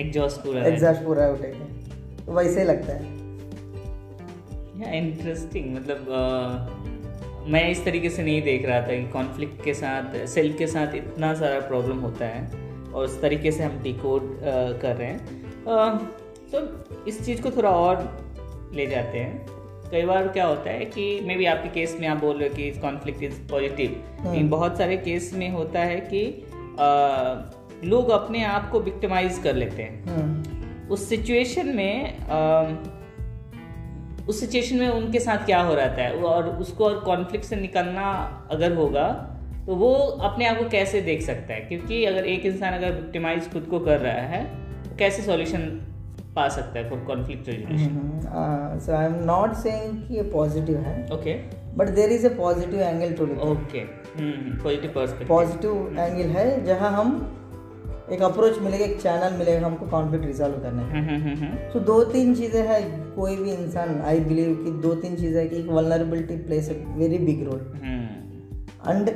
एग्जॉस्ट 0.00 0.40
पूरा 0.40 0.62
एग्जॉस्ट 0.64 1.04
पूरा 1.04 1.28
उठेंगे। 1.28 1.64
तो 2.26 2.32
वैसे 2.32 2.60
ही 2.60 2.66
लगता 2.66 2.92
है। 2.92 3.12
या 4.80 4.92
इंटरेस्टिंग 4.98 5.74
मतलब 5.74 6.06
अ, 6.08 6.93
मैं 7.46 7.70
इस 7.70 7.84
तरीके 7.84 8.10
से 8.10 8.22
नहीं 8.22 8.42
देख 8.42 8.66
रहा 8.66 8.80
था 8.80 8.86
कि 8.86 9.06
कॉन्फ्लिक्ट 9.08 9.64
के 9.64 9.74
साथ 9.74 10.26
सेल्फ 10.26 10.58
के 10.58 10.66
साथ 10.66 10.94
इतना 10.94 11.34
सारा 11.34 11.60
प्रॉब्लम 11.60 11.98
होता 11.98 12.26
है 12.26 12.46
और 12.92 13.04
उस 13.04 13.20
तरीके 13.22 13.52
से 13.52 13.62
हम 13.64 13.82
डिकोड 13.82 14.40
कर 14.82 14.96
रहे 14.96 15.08
हैं। 15.08 15.26
तो 16.54 17.04
इस 17.08 17.26
चीज़ 17.26 17.42
को 17.42 17.50
थोड़ा 17.50 17.70
और 17.70 17.96
ले 18.74 18.86
जाते 18.86 19.18
हैं। 19.18 19.46
कई 19.90 20.02
बार 20.02 20.28
क्या 20.28 20.46
होता 20.46 20.70
है 20.70 20.84
कि 20.84 21.20
मे 21.20 21.36
बी 21.36 21.44
आपके 21.44 21.68
केस 21.68 21.96
में 22.00 22.08
आप 22.08 22.16
बोल 22.16 22.36
रहे 22.36 22.48
हो 22.48 22.54
कि 22.54 22.70
कॉन्फ्लिक्ट 22.70 23.22
इज़ 23.22 23.34
पॉजिटिव 23.50 24.34
इन 24.34 24.48
बहुत 24.48 24.78
सारे 24.78 24.96
केस 24.96 25.34
में 25.34 25.50
होता 25.50 25.80
है 25.80 26.00
कि 26.00 26.24
अ, 26.78 27.52
लोग 27.84 28.10
अपने 28.10 28.44
आप 28.44 28.70
को 28.70 28.80
विक्टिमाइज 28.80 29.38
कर 29.38 29.54
लेते 29.54 29.82
हैं। 29.82 30.04
हम्म, 30.04 30.88
उस 30.88 31.08
सिचुएशन 31.08 31.68
में 31.68 32.18
अम, 32.18 32.93
उस 34.28 34.40
सिचुएशन 34.40 34.76
में 34.76 34.88
उनके 34.88 35.20
साथ 35.20 35.46
क्या 35.46 35.60
हो 35.60 35.74
रहा 35.74 35.86
है? 35.86 36.10
और 36.14 36.48
उसको 36.56 36.84
और 36.84 36.98
कॉन्फ्लिक्ट 37.00 37.44
से 37.44 37.56
निकलना 37.56 38.10
अगर 38.50 38.74
होगा 38.74 39.08
तो 39.66 39.74
वो 39.74 39.92
अपने 40.28 40.46
आप 40.46 40.58
को 40.58 40.68
कैसे 40.68 41.00
देख 41.00 41.22
सकता 41.22 41.54
है? 41.54 41.60
क्योंकि 41.60 42.04
अगर 42.04 42.24
एक 42.24 42.46
इंसान 42.46 42.74
अगर 42.74 42.92
विक्टिमाइज 42.92 43.52
खुद 43.52 43.66
को 43.70 43.80
कर 43.80 44.00
रहा 44.00 44.26
है 44.28 44.44
तो 44.84 44.96
कैसे 44.96 45.22
सॉल्यूशन 45.22 45.60
पा 46.36 46.48
सकता 46.48 46.78
है 46.78 46.88
for 46.90 46.98
conflict 46.98 47.48
resolution 47.48 48.78
so 48.86 48.92
I 48.92 49.06
am 49.06 49.14
not 49.24 49.54
saying 49.54 50.02
कि 50.02 50.14
ये 50.14 50.22
पॉजिटिव 50.22 50.78
है 50.78 50.96
okay 51.12 51.34
but 51.76 51.88
there 51.88 52.12
is 52.12 52.26
a 52.26 52.36
positive 52.36 52.80
angle 52.80 53.12
too 53.12 53.24
okay 53.50 53.84
positive 54.62 55.26
positive 55.28 55.96
angle 55.98 56.30
है 56.30 56.64
जहाँ 56.64 56.90
हम 56.90 57.12
एक 58.12 58.22
अप्रोच 58.22 58.58
मिलेगा 58.58 58.84
एक 58.84 59.00
चैनल 59.00 59.36
मिलेगा 59.38 59.66
हमको 59.66 59.86
कॉन्फ्लिक्ट 59.86 60.26
रिजॉल्व 60.26 60.54
करने 60.62 60.82
का। 60.86 61.70
तो 61.72 61.80
दो 61.82 62.02
तीन 62.04 62.34
चीज़ें 62.34 62.62
हैं 62.68 62.80
कोई 63.14 63.36
भी 63.36 63.50
इंसान 63.52 64.00
आई 64.02 64.20
बिलीव 64.20 64.54
कि 64.64 64.70
दो 64.82 64.94
तीन 64.94 65.16
चीज़ें 65.16 65.40
है 65.40 65.46
कि 65.48 65.56
एक 65.56 65.68
vulnerability 65.68 66.36
plays 66.38 66.68
a 66.70 66.74
very 66.96 67.18
big 67.18 67.42
role 67.44 67.60
and 68.88 69.08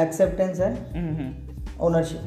acceptance 0.00 0.60
है। 0.60 0.70
ओनरशिप 1.80 2.20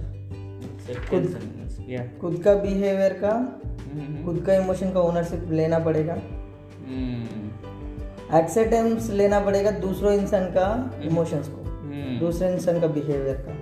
खुद 2.22 2.42
का 2.46 2.54
बिहेवियर 2.56 3.14
का 3.24 3.34
खुद 4.26 4.44
का 4.46 4.54
इमोशन 4.56 4.92
का 4.92 5.00
ओनरशिप 5.02 5.52
लेना 5.52 5.80
पड़ेगा। 5.80 6.16
एक्सेप्टेंस 8.38 9.10
लेना 9.12 9.40
पड़ेगा 9.40 9.72
दूसरों 9.80 10.14
इंसान 10.14 10.46
का 10.52 10.68
इमोशंस 11.04 11.48
को। 11.48 11.60
दूसरे 12.20 12.52
इंसान 12.54 12.80
का 12.82 12.88
बिहेवियर 12.90 13.36
का। 13.48 13.54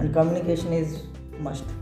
And 0.00 0.14
communication 0.14 0.72
is 0.74 0.96
must. 1.40 1.76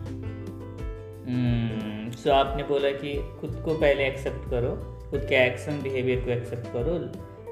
So 2.17 2.31
आपने 2.33 2.63
बोला 2.63 2.91
कि 2.91 3.15
खुद 3.41 3.61
को 3.65 3.75
पहले 3.75 4.07
एक्सेप्ट 4.07 4.51
करो 4.51 4.75
खुद 5.11 5.21
के 5.21 5.35
एक्शन 5.47 5.81
बिहेवियर 5.83 6.21
को 6.21 6.31
एक्सेप्ट 6.31 6.73
करो 6.73 6.95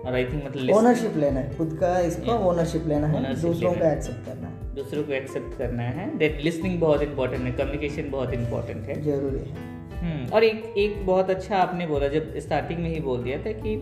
और 0.00 0.14
आई 0.14 0.24
थिंक 0.24 0.44
मतलब 0.46 0.74
ओनरशिप 0.76 1.16
लेना 1.16 1.40
है 1.40 1.56
खुद 1.56 1.76
का 1.80 1.98
इसका 2.00 2.32
ओनरशिप 2.48 2.86
लेना 2.88 3.06
है 3.06 3.34
दूसरों 3.42 3.72
का 3.74 3.92
एक्सेप्ट 3.92 4.26
करना 4.26 4.48
है। 4.48 4.74
दूसरों 4.74 5.02
को 5.04 5.12
एक्सेप्ट 5.12 5.58
करना 5.58 5.82
है। 5.82 6.06
दैट 6.18 6.40
लिसनिंग 6.40 6.78
बहुत 6.80 7.02
इंपॉर्टेंट 7.02 7.42
है 7.42 7.52
कम्युनिकेशन 7.52 8.10
बहुत 8.10 8.32
इंपॉर्टेंट 8.34 8.84
है। 8.84 9.00
ज़रूरी 9.02 9.38
है। 9.38 9.72
हम्म, 10.00 10.32
और 10.32 10.44
एक 10.44 10.74
एक 10.78 11.06
बहुत 11.06 11.30
अच्छा 11.30 11.56
आपने 11.56 11.86
बोला 11.86 12.08
जब 12.08 12.38
स्टार्टिंग 12.38 12.78
में 12.78 12.88
ही 12.90 13.00
बोल 13.00 13.22
दिया 13.22 13.38
था 13.38 13.52
कि 13.60 13.76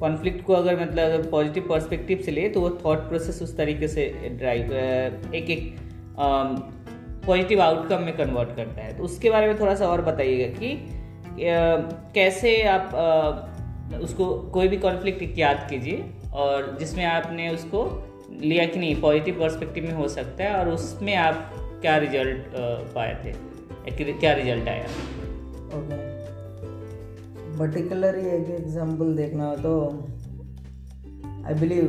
कॉन्फ्लिक्ट 0.00 0.44
को 0.44 0.52
अगर 0.52 0.80
मतलब 0.80 1.04
अगर 1.04 1.30
पॉजिटिव 1.30 1.66
पर्सपेक्टिव 1.68 2.22
से 2.24 2.30
ले 2.30 2.48
तो 2.48 2.60
वो 2.60 2.70
थॉट 2.84 3.08
प्रोसेस 3.08 3.42
उस 3.42 3.56
तरीके 3.56 3.88
से 3.88 4.04
ड्राइव 4.38 4.72
एक 5.34 5.50
एक 5.50 5.74
पॉजिटिव 7.26 7.60
आउटकम 7.60 8.02
में 8.02 8.16
कन्वर्ट 8.16 8.56
करता 8.56 8.82
है। 8.82 8.96
तो 8.96 9.04
उसके 9.04 9.30
बारे 9.30 9.46
में 9.46 9.58
थोड़ा 9.60 9.74
सा 9.74 9.86
और 9.86 10.02
बताइएगा 10.02 10.58
कि 10.58 10.70
कैसे 12.14 12.62
आप 12.62 12.94
उसको 14.02 14.26
कोई 14.50 14.68
भी 14.68 14.76
कॉन्फ्लिक्ट 14.76 15.38
याद 15.38 15.66
कीजिए 15.70 16.04
और 16.34 16.76
जिसमें 16.80 17.04
आपने 17.04 17.48
उसको 17.48 17.82
लिया 18.40 18.66
कि 18.66 18.78
नहीं 18.78 19.00
पॉजिटिव 19.00 19.34
पर्सपेक्टिव 19.40 19.84
में 19.84 19.92
हो 19.92 20.08
सकता 20.08 20.44
है 20.44 20.54
और 20.54 20.68
उसमें 20.68 21.14
आप 21.16 21.52
क्या 21.82 21.96
रिज़ल्ट 21.96 22.44
पाए 22.94 23.14
थे? 23.24 24.12
क्या 24.12 24.32
रिज़ल्ट 24.32 24.68
आया? 24.68 24.84
ओके 25.74 26.04
पर्टिकुलरली 27.58 28.28
एक 28.28 28.50
एग्जांपल 28.50 29.14
देखना 29.16 29.44
हो 29.44 29.56
तो 29.56 29.72
आई 31.46 31.54
बिलीव 31.54 31.84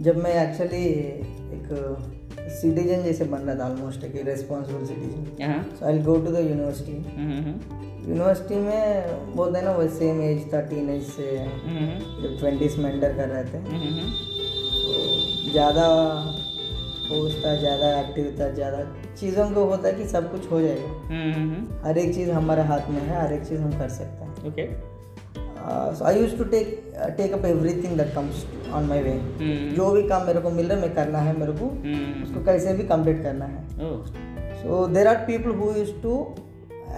जब 0.00 0.16
मैं 0.16 0.32
एक्चुअली 0.42 0.84
एक 1.56 1.68
सिटीजन 2.50 3.02
जैसे 3.02 3.24
बन 3.24 3.38
रहा 3.38 3.54
था 3.58 3.64
ऑलमोस्ट 3.64 4.04
एक 4.04 4.14
responsible 4.26 4.84
citizen 4.86 5.64
so 5.78 5.86
I 5.86 5.98
go 6.02 6.16
to 6.16 6.30
the 6.32 6.38
university 6.40 6.92
university 8.08 8.54
में 8.56 9.34
बोलते 9.36 9.58
हैं 9.58 9.64
ना 9.64 9.72
वो 9.72 9.86
सेम 9.90 10.20
एज 10.22 10.52
था 10.52 10.60
टीन 10.68 10.90
एज 10.90 11.02
से 11.06 11.36
जब 11.36 12.36
ट्वेंटीज 12.40 12.76
में 12.78 12.92
एंटर 12.92 13.16
कर 13.16 13.28
रहे 13.28 13.44
थे। 13.44 13.58
ज़्यादा 15.52 15.86
फोर्स 17.08 17.34
था 17.44 17.54
ज़्यादा 17.56 17.88
एक्टिव 18.00 18.36
था 18.40 18.50
ज़्यादा 18.54 18.78
चीज़ों 19.14 19.50
को 19.50 19.64
होता 19.64 19.88
है 19.88 19.94
कि 19.94 20.04
सब 20.08 20.30
कुछ 20.30 20.50
हो 20.50 20.60
जाएगा। 20.60 21.88
हर 21.88 21.98
एक 21.98 22.14
चीज़ 22.14 22.30
हमारे 22.30 22.62
हाथ 22.70 22.90
में 22.90 23.00
है 23.00 23.20
हर 23.20 23.32
एक 23.32 23.42
चीज़ 23.42 23.60
हम 23.60 23.78
कर 23.78 23.88
सकते 23.88 24.24
हैं। 24.24 24.30
Okay 24.48 24.64
so 25.68 26.04
I 26.04 26.20
use 26.20 26.36
to 26.38 26.44
take 26.44 26.66
take 27.16 27.32
up 27.32 27.44
everything 27.44 27.96
that 27.96 28.14
comes 28.14 28.44
on 28.72 28.84
my 28.84 29.02
way 29.02 29.12
जो 29.76 29.90
भी 29.92 30.02
काम 30.08 30.26
मेरे 30.26 30.40
को 30.40 30.50
मिल 30.50 30.66
रहा 30.66 30.76
है 30.76 30.82
मैं 30.82 30.94
करना 30.94 31.18
है 31.18 31.38
मेरे 31.38 31.52
को। 31.52 31.66
हम्म, 31.66 32.22
उसको 32.22 32.44
कैसे 32.44 32.72
भी 32.72 32.84
कंप्लीट 32.84 33.22
करना 33.22 33.44
है। 33.44 33.60
So 34.62 34.86
there 34.88 35.08
are 35.08 35.16
people 35.26 35.50
who 35.52 35.72
use 35.76 35.90
to 36.02 36.18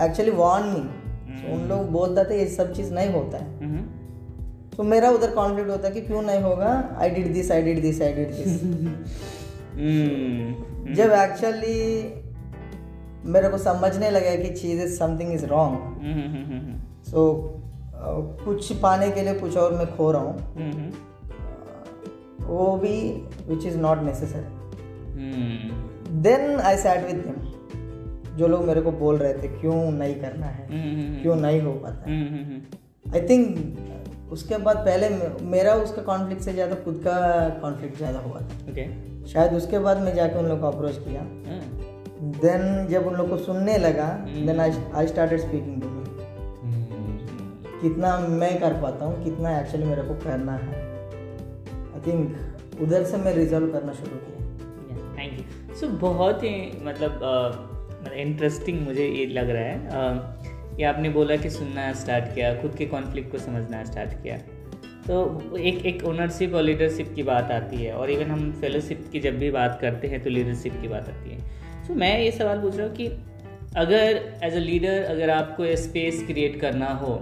actually 0.02 0.30
warn 0.36 0.66
me 0.68 1.52
उन 1.52 1.68
लोग 1.68 1.90
बोलते 1.92 2.24
थे 2.30 2.38
ये 2.38 2.46
सब 2.48 2.72
चीज़ 2.72 2.92
नहीं 2.94 3.12
होता 3.12 3.38
है। 3.38 3.48
हम्म, 3.58 3.82
तो 4.76 4.82
मेरा 4.84 5.10
उधर 5.10 5.30
कॉन्फ्लिक्ट 5.30 5.70
होता 5.70 5.88
है 5.88 5.94
कि 5.94 6.00
क्यों 6.00 6.22
नहीं 6.22 6.42
होगा? 6.42 6.72
I 6.98 7.10
did 7.10 7.32
this 7.32 7.50
I 7.52 7.62
did 7.62 7.80
this 7.82 8.02
I 8.02 8.12
did 8.12 8.30
this 8.32 8.62
जब 10.96 11.12
एक्चुअली 11.12 11.78
मेरे 13.24 13.48
को 13.48 13.58
समझने 13.58 14.10
लगा 14.10 14.34
कि 14.36 14.50
चीज़ 14.54 14.82
is 14.82 14.98
something 14.98 15.32
is 15.32 15.46
wrong 15.46 15.78
so 17.06 17.24
कुछ 18.00 18.72
पाने 18.80 19.10
के 19.10 19.22
लिए 19.22 19.34
कुछ 19.34 19.56
और 19.56 19.72
मैं 19.74 19.86
खो 19.96 20.10
रहा 20.12 20.22
हूँ। 20.22 20.38
हम्म, 20.56 20.90
वो 22.46 22.76
भी 22.76 22.96
which 23.48 23.66
is 23.66 23.76
not 23.78 24.02
necessary 24.02 24.46
then 26.22 26.60
I 26.60 26.76
sat 26.78 27.06
with 27.06 27.26
him 27.26 28.36
जो 28.36 28.48
लोग 28.48 28.64
मेरे 28.64 28.80
को 28.80 28.90
बोल 28.94 29.16
रहे 29.18 29.32
थे 29.34 29.48
क्यों 29.50 29.90
नहीं 29.92 30.14
करना 30.14 30.46
है? 30.46 30.66
हम्म, 30.66 31.22
क्यों 31.22 31.36
नहीं 31.36 31.60
हो 31.62 31.72
पाता 31.74 32.00
आई 33.06 33.20
थिंक 33.28 34.30
उसके 34.32 34.56
बाद 34.58 34.76
पहले 34.78 35.08
मेरा 35.50 35.74
उसका 35.76 36.02
कॉन्फ्लिक्ट 36.02 36.42
से 36.42 36.52
ज़्यादा 36.52 36.74
खुद 36.84 37.00
का 37.04 37.18
कॉन्फ्लिक्ट 37.60 37.96
ज़्यादा 37.98 38.18
हुआ 38.20 38.40
था। 38.40 38.70
ओके 38.70 38.84
शायद 39.28 39.54
उसके 39.54 39.78
बाद 39.78 40.00
मैं 40.02 40.14
जाके 40.14 40.38
उन 40.38 40.46
लोग 40.46 40.60
को 40.60 40.66
अप्रोच 40.66 40.98
किया। 40.98 41.22
देन 42.42 42.86
जब 42.90 43.06
उन 43.06 43.14
लोग 43.14 43.30
को 43.30 43.36
सुनने 43.38 43.76
लगा। 43.78 44.08
Then 44.26 44.60
I 44.60 44.72
I 44.94 45.06
started 45.06 45.40
speaking 45.40 45.80
to 45.82 45.88
कितना 47.82 48.18
मैं 48.18 48.60
कर 48.60 48.72
पाता 48.72 49.04
हूँ 49.04 49.24
कितना 49.24 49.58
एक्चुअली 49.60 49.86
मेरे 49.86 50.02
को 50.02 50.14
करना 50.14 50.52
है। 50.52 50.82
आई 51.94 52.00
थिंक 52.06 52.80
उधर 52.80 53.04
से 53.04 53.16
मैं 53.16 53.34
रिजॉल्व 53.34 53.72
करना 53.72 53.92
शुरू 53.92 54.16
किया। 54.16 54.36
थैंक 55.18 55.38
यू 55.38 55.74
सो 55.74 55.88
बहुत 55.88 56.42
ही 56.42 56.82
मतलब 56.84 57.10
अ, 57.10 57.48
मतलब 58.00 58.12
इंटरेस्टिंग 58.12 58.80
मुझे 58.80 59.06
ये 59.06 59.26
लग 59.26 59.50
रहा 59.50 59.62
है। 59.62 59.86
अ, 59.86 60.36
कि 60.76 60.82
आपने 60.82 61.08
बोला 61.08 61.36
कि 61.36 61.50
सुनना 61.50 61.92
स्टार्ट 61.92 62.34
किया 62.34 62.54
खुद 62.62 62.74
के 62.74 62.86
कॉन्फ्लिक्ट 62.86 63.32
को 63.32 63.38
समझना 63.38 63.84
स्टार्ट 63.84 64.12
किया। 64.22 64.36
तो 65.06 65.56
एक 65.56 65.86
एक 65.86 66.04
ओनरशिप 66.04 66.54
और 66.54 66.62
लीडरशिप 66.62 67.12
की 67.14 67.22
बात 67.22 67.50
आती 67.50 67.76
है 67.76 67.92
और 67.92 68.10
इवन 68.10 68.30
हम 68.30 68.52
फेलोशिप 68.52 69.08
की 69.12 69.20
जब 69.20 69.38
भी 69.38 69.50
बात 69.50 69.78
करते 69.80 70.08
हैं 70.08 70.22
तो 70.22 70.30
लीडरशिप 70.30 70.80
की 70.80 70.88
बात 70.88 71.08
आती 71.08 71.30
है। 71.30 71.38
सो 71.86 71.94
मैं 71.94 72.20
ये 72.20 72.30
सवाल 72.30 72.60
पूछ 72.60 72.76
रहा 72.76 72.86
हूँ 72.86 72.94
कि 72.96 73.06
अगर 73.76 74.20
एज 74.42 74.54
अ 74.54 74.58
लीडर 74.58 75.02
अगर 75.04 75.30
आपको 75.30 75.76
स्पेस 75.76 76.22
क्रिएट 76.26 76.60
करना 76.60 76.86
हो 76.86 77.14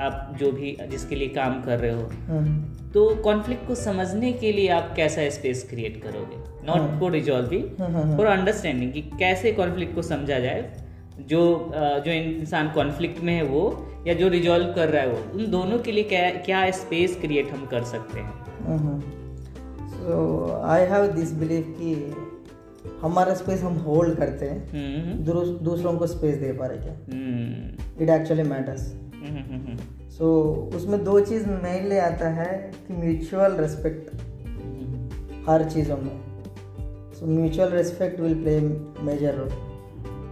आप 0.00 0.36
जो 0.40 0.50
भी 0.52 0.76
जिसके 0.90 1.14
लिए 1.14 1.28
काम 1.28 1.62
कर 1.62 1.78
रहे 1.78 1.92
हो। 1.92 2.06
हम्म, 2.28 2.62
तो 2.90 3.14
कॉन्फ्लिक्ट 3.16 3.66
को 3.66 3.74
समझने 3.74 4.32
के 4.32 4.52
लिए 4.52 4.68
आप 4.68 4.92
कैसा 4.96 5.28
स्पेस 5.30 5.66
क्रिएट 5.70 6.02
करोगे? 6.02 6.36
Not 6.66 7.00
for 7.00 7.10
resolving 7.10 7.64
for 8.16 8.26
understanding 8.26 8.92
कि 8.92 9.00
कैसे 9.18 9.52
कॉन्फ्लिक्ट 9.52 9.94
को 9.94 10.02
समझा 10.02 10.38
जाए। 10.38 10.84
जो 11.20 11.72
जो 11.74 12.12
इंसान 12.12 12.70
कॉन्फ्लिक्ट 12.70 13.20
में 13.20 13.34
है 13.34 13.42
वो 13.42 13.64
या 14.06 14.14
जो 14.14 14.28
रिजॉल्व 14.28 14.72
कर 14.72 14.88
रहा 14.88 15.02
है 15.02 15.08
वो 15.08 15.38
उन 15.38 15.50
दोनों 15.50 15.78
के 15.78 15.92
लिए 15.92 16.04
क्या 16.04 16.30
क्या 16.30 16.70
स्पेस 16.70 17.16
क्रिएट 17.20 17.52
हम 17.52 17.66
कर 17.66 17.84
सकते 17.84 18.20
हैं? 18.20 18.32
So 19.88 20.14
I 20.64 20.82
have 20.82 21.06
this 21.06 21.32
believe 21.32 21.74
कि 21.78 21.94
हमारा 23.02 23.34
स्पेस 23.34 23.62
हम 23.62 23.74
होल्ड 23.78 24.16
करते 24.16 24.46
हैं। 24.46 24.58
हम्म, 24.70 25.24
दूसरों 25.64 25.96
को 25.98 26.06
स्पेस 26.06 26.36
दे 26.36 26.52
पा 26.52 26.66
रहे 26.66 26.78
क्या? 26.78 26.92
Hmm, 27.12 28.02
it 28.02 28.10
actually 28.10 28.42
matters 28.42 28.92
hmm, 28.92 29.26
hmm, 29.26 29.60
hmm, 29.66 30.08
so 30.10 30.30
उसमें 30.76 31.02
दो 31.04 31.18
चीज़ 31.20 31.46
मेनली 31.46 31.98
आता 31.98 32.28
है 32.30 32.56
कि 32.88 32.94
म्यूचुअल 32.94 33.56
रिस्पेक्ट 33.56 34.14
हम्म, 34.14 35.08
हर 35.48 35.64
चीज़ों 35.70 35.96
में। 35.96 36.20
So 37.14 37.26
mutual 37.26 37.70
respect 37.70 38.20
will 38.20 38.34
play 38.42 38.60
major 39.04 39.34
role 39.34 39.50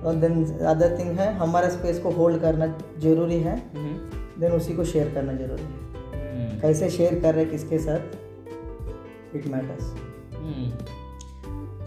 और 0.06 0.14
देन 0.14 0.44
अदर 0.66 0.98
थिंग 0.98 1.18
है 1.18 1.32
हमारा 1.34 1.68
स्पेस 1.68 1.98
को 1.98 2.10
होल्ड 2.10 2.40
करना 2.40 2.66
ज़रूरी 2.98 3.40
है। 3.40 3.56
हम्म, 3.74 4.40
देन 4.40 4.52
उसी 4.52 4.74
को 4.74 4.84
शेयर 4.84 5.12
करना 5.14 5.32
ज़रूरी 5.32 5.62
है। 5.62 5.68
हम्म, 5.68 6.60
कैसे 6.60 6.90
शेयर 6.90 7.18
कर 7.20 7.34
रहे 7.34 7.44
किसके 7.44 7.78
साथ? 7.78 8.00
इट 9.36 9.46
मैटर्स 9.46 9.92
हम्म। 10.34 11.00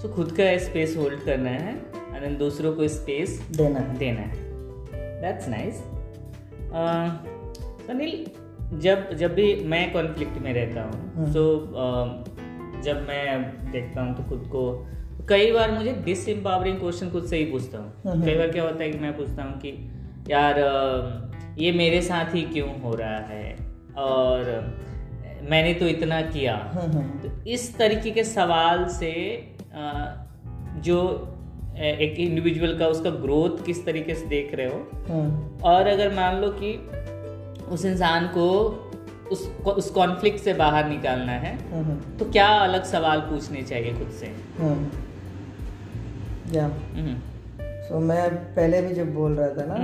सो 0.02 0.10
खुद 0.14 0.32
का 0.32 0.58
स्पेस 0.58 0.96
होल्ड 0.98 1.20
करना 1.24 1.50
है 1.50 1.74
एंड 1.76 2.22
देन 2.24 2.38
दूसरों 2.38 2.74
को 2.74 2.88
स्पेस 2.88 3.40
देना 3.58 3.80
है। 3.80 3.98
देना 3.98 4.22
है। 4.22 4.44
दैट्स 5.22 5.48
नाइस 5.50 5.82
अनिल 7.90 8.26
जब 8.80 9.14
जब 9.14 9.34
भी 9.34 9.56
मैं 9.66 9.92
कॉन्फ्लिक्ट 9.94 10.38
में 10.38 10.54
रहता 10.54 10.82
हूँ 10.82 11.14
हम्म। 11.16 11.32
तो 11.34 12.82
जब 12.84 13.06
मैं 13.08 13.72
देखता 13.72 14.02
हूँ 14.02 14.16
तो 14.16 14.24
खुद 14.24 14.48
को 14.52 14.64
कई 15.30 15.52
बार 15.52 15.72
मुझे 15.72 15.92
डिस 16.06 16.28
एम्पावरिंग 16.30 16.80
क्वेश्चन 16.80 17.10
खुद 17.10 17.26
से 17.26 17.38
ही 17.38 17.46
पूछता 17.46 17.78
हूँ। 17.78 17.94
हम्म। 18.08 18.26
कई 18.26 18.36
बार 18.38 18.52
क्या 18.52 18.64
होता 18.64 18.84
है 18.84 18.90
कि 18.92 18.98
मैं 18.98 19.18
पूछता 19.18 19.44
हूँ 19.44 19.58
कि 19.60 19.70
यार 20.30 20.60
अ, 20.60 21.56
ये 21.58 21.72
मेरे 21.72 22.02
साथ 22.02 22.36
ही 22.36 22.42
क्यों 22.42 22.82
हो 22.82 22.94
रहा 22.96 23.18
है? 23.18 23.56
और 23.98 24.50
मैंने 25.50 25.74
तो 25.74 25.88
इतना 25.88 26.22
किया। 26.22 26.56
हम्म, 26.74 26.98
हम्म, 26.98 27.20
तो 27.20 27.50
इस 27.50 27.78
तरीके 27.78 28.12
के 28.12 28.24
सवाल 28.24 28.86
से 28.90 29.12
जो 30.82 30.98
एक 31.78 32.20
इंडिविजुअल 32.20 32.78
का 32.80 32.88
उसका 32.88 33.10
ग्रोथ 33.10 33.66
किस 33.66 33.86
तरीके 33.86 34.16
से 34.16 34.26
देख 34.26 34.56
रहे 34.56 34.68
हो। 34.68 34.80
हम्म, 35.10 35.62
और 35.64 35.88
अगर 35.88 36.14
मान 36.16 36.36
लो 36.36 36.50
कि 36.50 36.90
उस 37.66 37.86
इंसान 37.86 38.28
को 38.28 38.48
उस 39.32 39.48
उस 39.68 39.90
कॉन्फ्लिक्ट 39.92 40.40
से 40.40 40.54
बाहर 40.54 40.90
निकालना 40.90 41.32
है 41.32 41.56
हम्म, 41.72 41.86
हम्म, 41.86 42.18
तो 42.18 42.26
क्या 42.26 42.48
अलग 42.48 42.84
सवाल 42.84 43.20
पूछने 43.20 43.62
चाहिए 43.62 43.94
खुद 43.94 44.10
से? 44.10 44.26
हम्म। 44.60 44.90
या। 46.54 46.66
हम्म, 46.66 47.16
सो 47.60 48.00
मैं 48.00 48.36
पहले 48.36 48.82
भी 48.82 48.94
जब 48.94 49.14
बोल 49.14 49.32
रहा 49.32 49.48
था 49.48 49.66
ना 49.68 49.76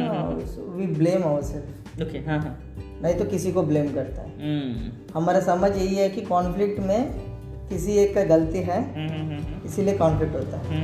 we 0.75 0.87
blame 0.87 1.23
our 1.23 1.41
self 1.41 2.01
okay 2.01 2.17
हाँ 2.17 2.39
हाँ। 2.39 2.75
नहीं 3.03 3.15
तो 3.15 3.25
किसी 3.25 3.51
को 3.51 3.63
ब्लेम 3.63 3.93
करता 3.93 4.21
है। 4.21 4.29
हम्म, 4.29 4.91
हमारा 5.13 5.39
समझ 5.39 5.75
यही 5.77 5.95
है 5.95 6.09
कि 6.09 6.21
कॉन्फ्लिक्ट 6.21 6.79
में 6.79 7.30
किसी 7.71 7.97
एक 7.97 8.13
का 8.15 8.23
गलती 8.25 8.59
है 8.59 8.79
हम्म, 8.85 9.09
हम्म, 9.09 9.35
हम्म, 9.35 9.65
इसीलिए 9.65 9.97
कॉन्फ्लिक्ट 9.97 10.35
होता 10.35 10.57
है। 10.57 10.79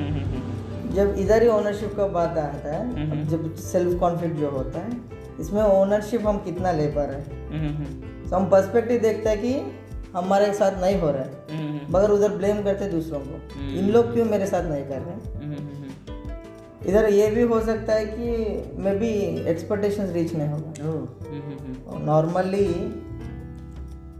जब 0.93 1.15
इधर 1.19 1.43
ही 1.43 1.49
ओनरशिप 1.49 1.93
का 1.95 2.07
बात 2.07 2.37
आता 2.37 2.73
है। 2.73 3.27
जब 3.27 3.55
सेल्फ 3.55 3.99
कॉन्फ्लिक्ट 3.99 4.37
जो 4.37 4.49
होता 4.49 4.79
है 4.79 4.91
इसमें 5.39 5.61
ओनरशिप 5.63 6.27
हम 6.27 6.37
कितना 6.37 6.71
ले 6.71 6.87
पा 6.87 7.03
रहे 7.03 7.19
हैं 7.19 8.29
तो 8.29 8.35
हम 8.35 8.49
पर्सपेक्टिव 8.49 9.01
देखते 9.01 9.29
हैं 9.29 9.41
कि 9.41 9.53
हमारे 10.15 10.53
साथ 10.53 10.81
नहीं 10.81 10.99
हो 10.99 11.09
रहा 11.11 11.23
है 11.23 11.31
मगर 11.91 12.11
उधर 12.11 12.29
ब्लेम 12.29 12.61
करते 12.63 12.87
दूसरों 12.89 13.19
को। 13.19 13.35
इन 13.79 13.89
लोग 13.89 14.13
क्यों 14.13 14.25
मेरे 14.25 14.45
साथ 14.45 14.63
नहीं 14.63 14.83
कर 14.83 15.01
रहे 15.01 15.13
हैं? 15.13 15.37
इधर 16.87 17.09
ये 17.09 17.27
भी 17.27 17.41
हो 17.41 17.59
सकता 17.61 17.93
है 17.93 18.05
कि 18.05 18.27
मे 18.79 18.91
बी 18.95 19.09
एक्सपेक्टेशंस 19.49 20.11
रीच 20.11 20.33
नहीं 20.35 20.49
होगा। 20.49 21.99
नॉर्मली 22.05 22.67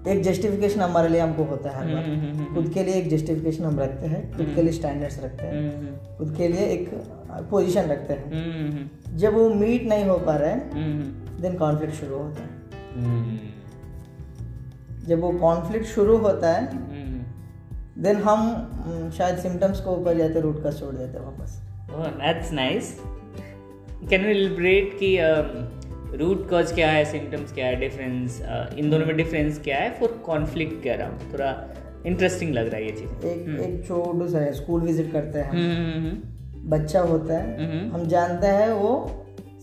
एक 0.08 0.24
जस्टिफिकेशन 0.24 0.80
हमारे 0.80 1.10
लिए 1.10 1.22
हमको 1.22 1.44
होता 1.44 1.70
है 1.70 1.78
हर 1.78 1.96
बार। 1.96 2.04
हम्म, 2.04 2.20
हम्म, 2.20 2.38
हम्म, 2.38 2.56
खुद 2.56 2.74
के 2.74 2.84
लिए 2.84 2.94
एक 2.94 3.10
जस्टिफिकेशन 3.10 3.64
हम 3.64 3.80
रखते 3.80 4.08
हैं 4.08 4.38
खुद 4.38 4.52
के 4.56 4.62
लिए 4.62 4.72
स्टैंडर्ड्स 4.72 5.24
रखते 5.24 5.44
हैं 5.44 6.00
खुद 6.18 6.36
के 6.38 6.48
लिए 6.48 6.60
एक 6.60 6.92
पोजीशन 7.52 7.82
रखते 7.82 8.14
हैं। 8.14 8.92
जब 9.18 9.34
वो 9.34 9.50
मीट 9.50 9.84
नहीं 9.84 10.06
हो 10.06 10.18
पा 10.18 10.36
रहा 10.36 10.50
है 10.50 10.70
देन 11.42 11.56
कॉन्फ्लिक्ट 11.56 11.94
शुरू 11.94 12.18
होता 12.18 12.42
है। 12.42 12.50
जब 15.06 15.20
वो 15.20 15.32
कॉन्फ्लिक्ट 15.32 15.86
शुरू 15.86 16.18
होता 16.18 16.54
है 16.54 16.70
देन 18.02 18.16
हम 18.16 19.12
शायद 19.18 19.38
सिम्टम्स 19.38 19.80
को 19.80 19.92
ऊपर 19.92 20.18
जाते 20.18 20.42
रूट 20.42 20.64
का 20.64 20.72
छोड़ 20.72 20.96
देते 20.96 21.20
वापस। 21.20 21.64
That's 21.88 22.54
nice. 22.60 22.90
Can 24.04 24.20
we 24.20 24.34
elaborate 24.36 24.92
कि 25.00 25.18
रूट 26.16 26.50
कॉज 26.50 26.72
क्या 26.72 26.90
है 26.92 27.04
सिम्टम्स 27.06 27.52
क्या 27.54 27.66
है 27.66 27.76
डिफरेंस 27.76 28.42
इन 28.78 28.90
दोनों 28.90 29.06
में 29.06 29.16
डिफरेंस 29.18 29.60
क्या 29.60 29.78
है 29.78 29.90
फॉर 30.00 30.22
कॉन्फ्लिक्ट 30.26 30.84
कह 30.84 30.96
रहा 30.96 31.08
हूँ। 31.08 31.32
थोड़ा 31.34 31.52
इंटरेस्टिंग 32.06 32.54
लग 32.54 32.68
रहा 32.68 32.76
है 32.76 32.86
ये 32.86 32.92
चीज़। 32.92 33.26
एक 33.28 33.60
एक 33.62 33.86
छोटू 33.88 34.28
सा 34.28 34.40
है 34.40 34.54
स्कूल 34.54 34.82
विज़िट 34.82 35.12
करते 35.12 35.40
हैं 35.40 35.52
हम्म 35.52 36.70
बच्चा 36.70 37.02
होता 37.02 37.34
है 37.34 37.68
हम्म। 37.72 37.96
हम 37.96 38.08
जानते 38.08 38.48
हैं 38.48 38.70
वो 38.74 38.92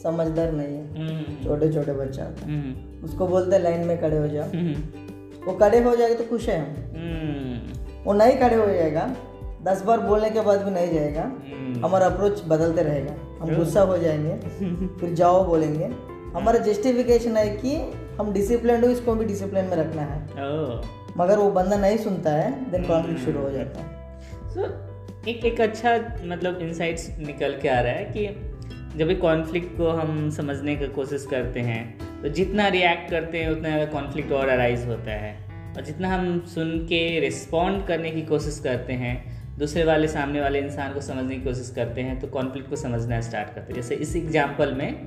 समझदार 0.03 0.53
नहीं 0.53 0.77
है। 0.77 0.85
हम्म 0.99 1.45
छोटे 1.45 1.73
छोटे 1.73 1.93
बच्चा 1.93 2.25
होता 2.25 2.47
है। 2.47 2.53
हम्म 2.53 3.05
उसको 3.05 3.27
बोलते 3.27 3.57
हैं 3.57 3.63
लाइन 3.63 3.87
में 3.87 4.01
खड़े 4.01 4.19
हो 4.19 4.29
जाओ। 4.29 4.49
हम्म 4.49 5.45
वो 5.47 5.53
खड़े 5.53 5.79
हो 5.83 5.97
जाएगा 5.97 6.15
तो 6.15 6.25
खुश 6.25 6.49
है 6.49 6.59
हम। 6.61 6.75
हम्म। 6.97 8.03
वो 8.05 8.13
नहीं 8.13 8.37
खड़े 8.39 8.57
हो 8.57 8.67
जाएगा 8.67 9.15
दस 9.63 9.83
बार 9.83 10.01
बोलने 10.01 10.31
के 10.31 10.41
बाद 10.41 10.63
भी 10.63 10.71
नहीं 10.71 10.93
जाएगा। 10.95 11.23
हम्म। 11.23 11.85
हमारा 11.85 12.07
अप्रोच 12.07 12.43
बदलते 12.49 12.83
रहेगा। 12.83 13.15
हम 13.41 13.55
गुस्सा 13.57 13.81
हो 13.83 13.99
जाएँगे 13.99 14.35
फिर 15.01 15.15
जाओ 15.15 15.45
बोलेंगे। 15.47 15.89
हमारा 16.35 16.59
जस्टिफिकेशन 16.61 17.37
है 17.37 17.49
कि 17.57 17.75
हम 18.19 18.33
डिसिप्लिन 18.33 18.85
हो 18.85 18.91
इसको 18.91 19.15
भी 19.15 19.25
डिसिप्लिन 19.25 19.65
में 19.65 19.77
रखना 19.77 20.03
है। 20.05 20.19
मगर 21.19 21.39
वो 21.39 21.51
बंदा 21.53 21.77
नहीं 21.79 21.99
सुनता 21.99 22.31
है 22.33 22.51
देन 22.71 22.85
कॉन्फ्लिक्ट 22.85 23.21
शुरू 23.25 23.41
हो 23.41 23.51
जाता 23.51 23.81
है। 23.81 24.51
सो 24.55 25.31
एक 25.31 25.45
एक 25.45 25.61
अच्छा 25.61 25.95
मतलब 26.25 26.59
इंसाइट्स 26.63 27.09
निकल 27.21 27.59
के 27.63 27.69
आ 27.69 27.81
रहा 27.81 27.93
है 27.93 28.05
कि 28.07 28.99
जब 28.99 29.07
भी 29.07 29.15
कॉन्फ्लिक्ट 29.17 29.77
को 29.77 29.91
हम 29.93 30.29
समझने 30.31 30.75
की 30.77 30.87
कोशिश 30.91 31.27
करते 31.31 31.61
हैं 31.63 31.83
तो 32.23 32.29
जितना 32.31 32.69
रिएक्ट 32.71 33.11
करते 33.11 33.39
हैं 33.39 33.51
उतना 33.51 33.69
ज़्यादा 33.69 33.93
कॉन्फ्लिक्ट 33.93 34.33
और 34.33 34.49
अराइज 34.49 34.87
होता 34.87 35.11
है। 35.13 35.33
और 35.77 35.85
जितना 35.85 36.09
हम 36.09 36.39
सुन 36.49 36.79
के 36.89 37.21
रिस्पॉन्ड 37.21 37.87
करने 37.87 38.11
की 38.11 38.23
कोशिश 38.25 38.59
करते 38.65 38.93
हैं 38.95 39.15
दूसरे 39.59 39.85
वाले 39.85 40.09
सामने 40.09 40.41
वाले 40.41 40.59
इंसान 40.61 40.93
को 40.95 41.01
समझने 41.01 41.35
की 41.35 41.41
कोशिश 41.43 41.73
करते 41.77 42.01
हैं 42.01 42.19
तो 42.21 42.29
कॉन्फ्लिक्ट 42.29 42.71
को 42.71 42.77
समझना 42.77 43.21
स्टार्ट 43.21 43.55
करते 43.55 43.73
हैं। 43.73 43.81
जैसे 43.81 43.95
इस 43.97 44.15
एग्ज़ाम्पल 44.17 44.73
में 44.73 45.07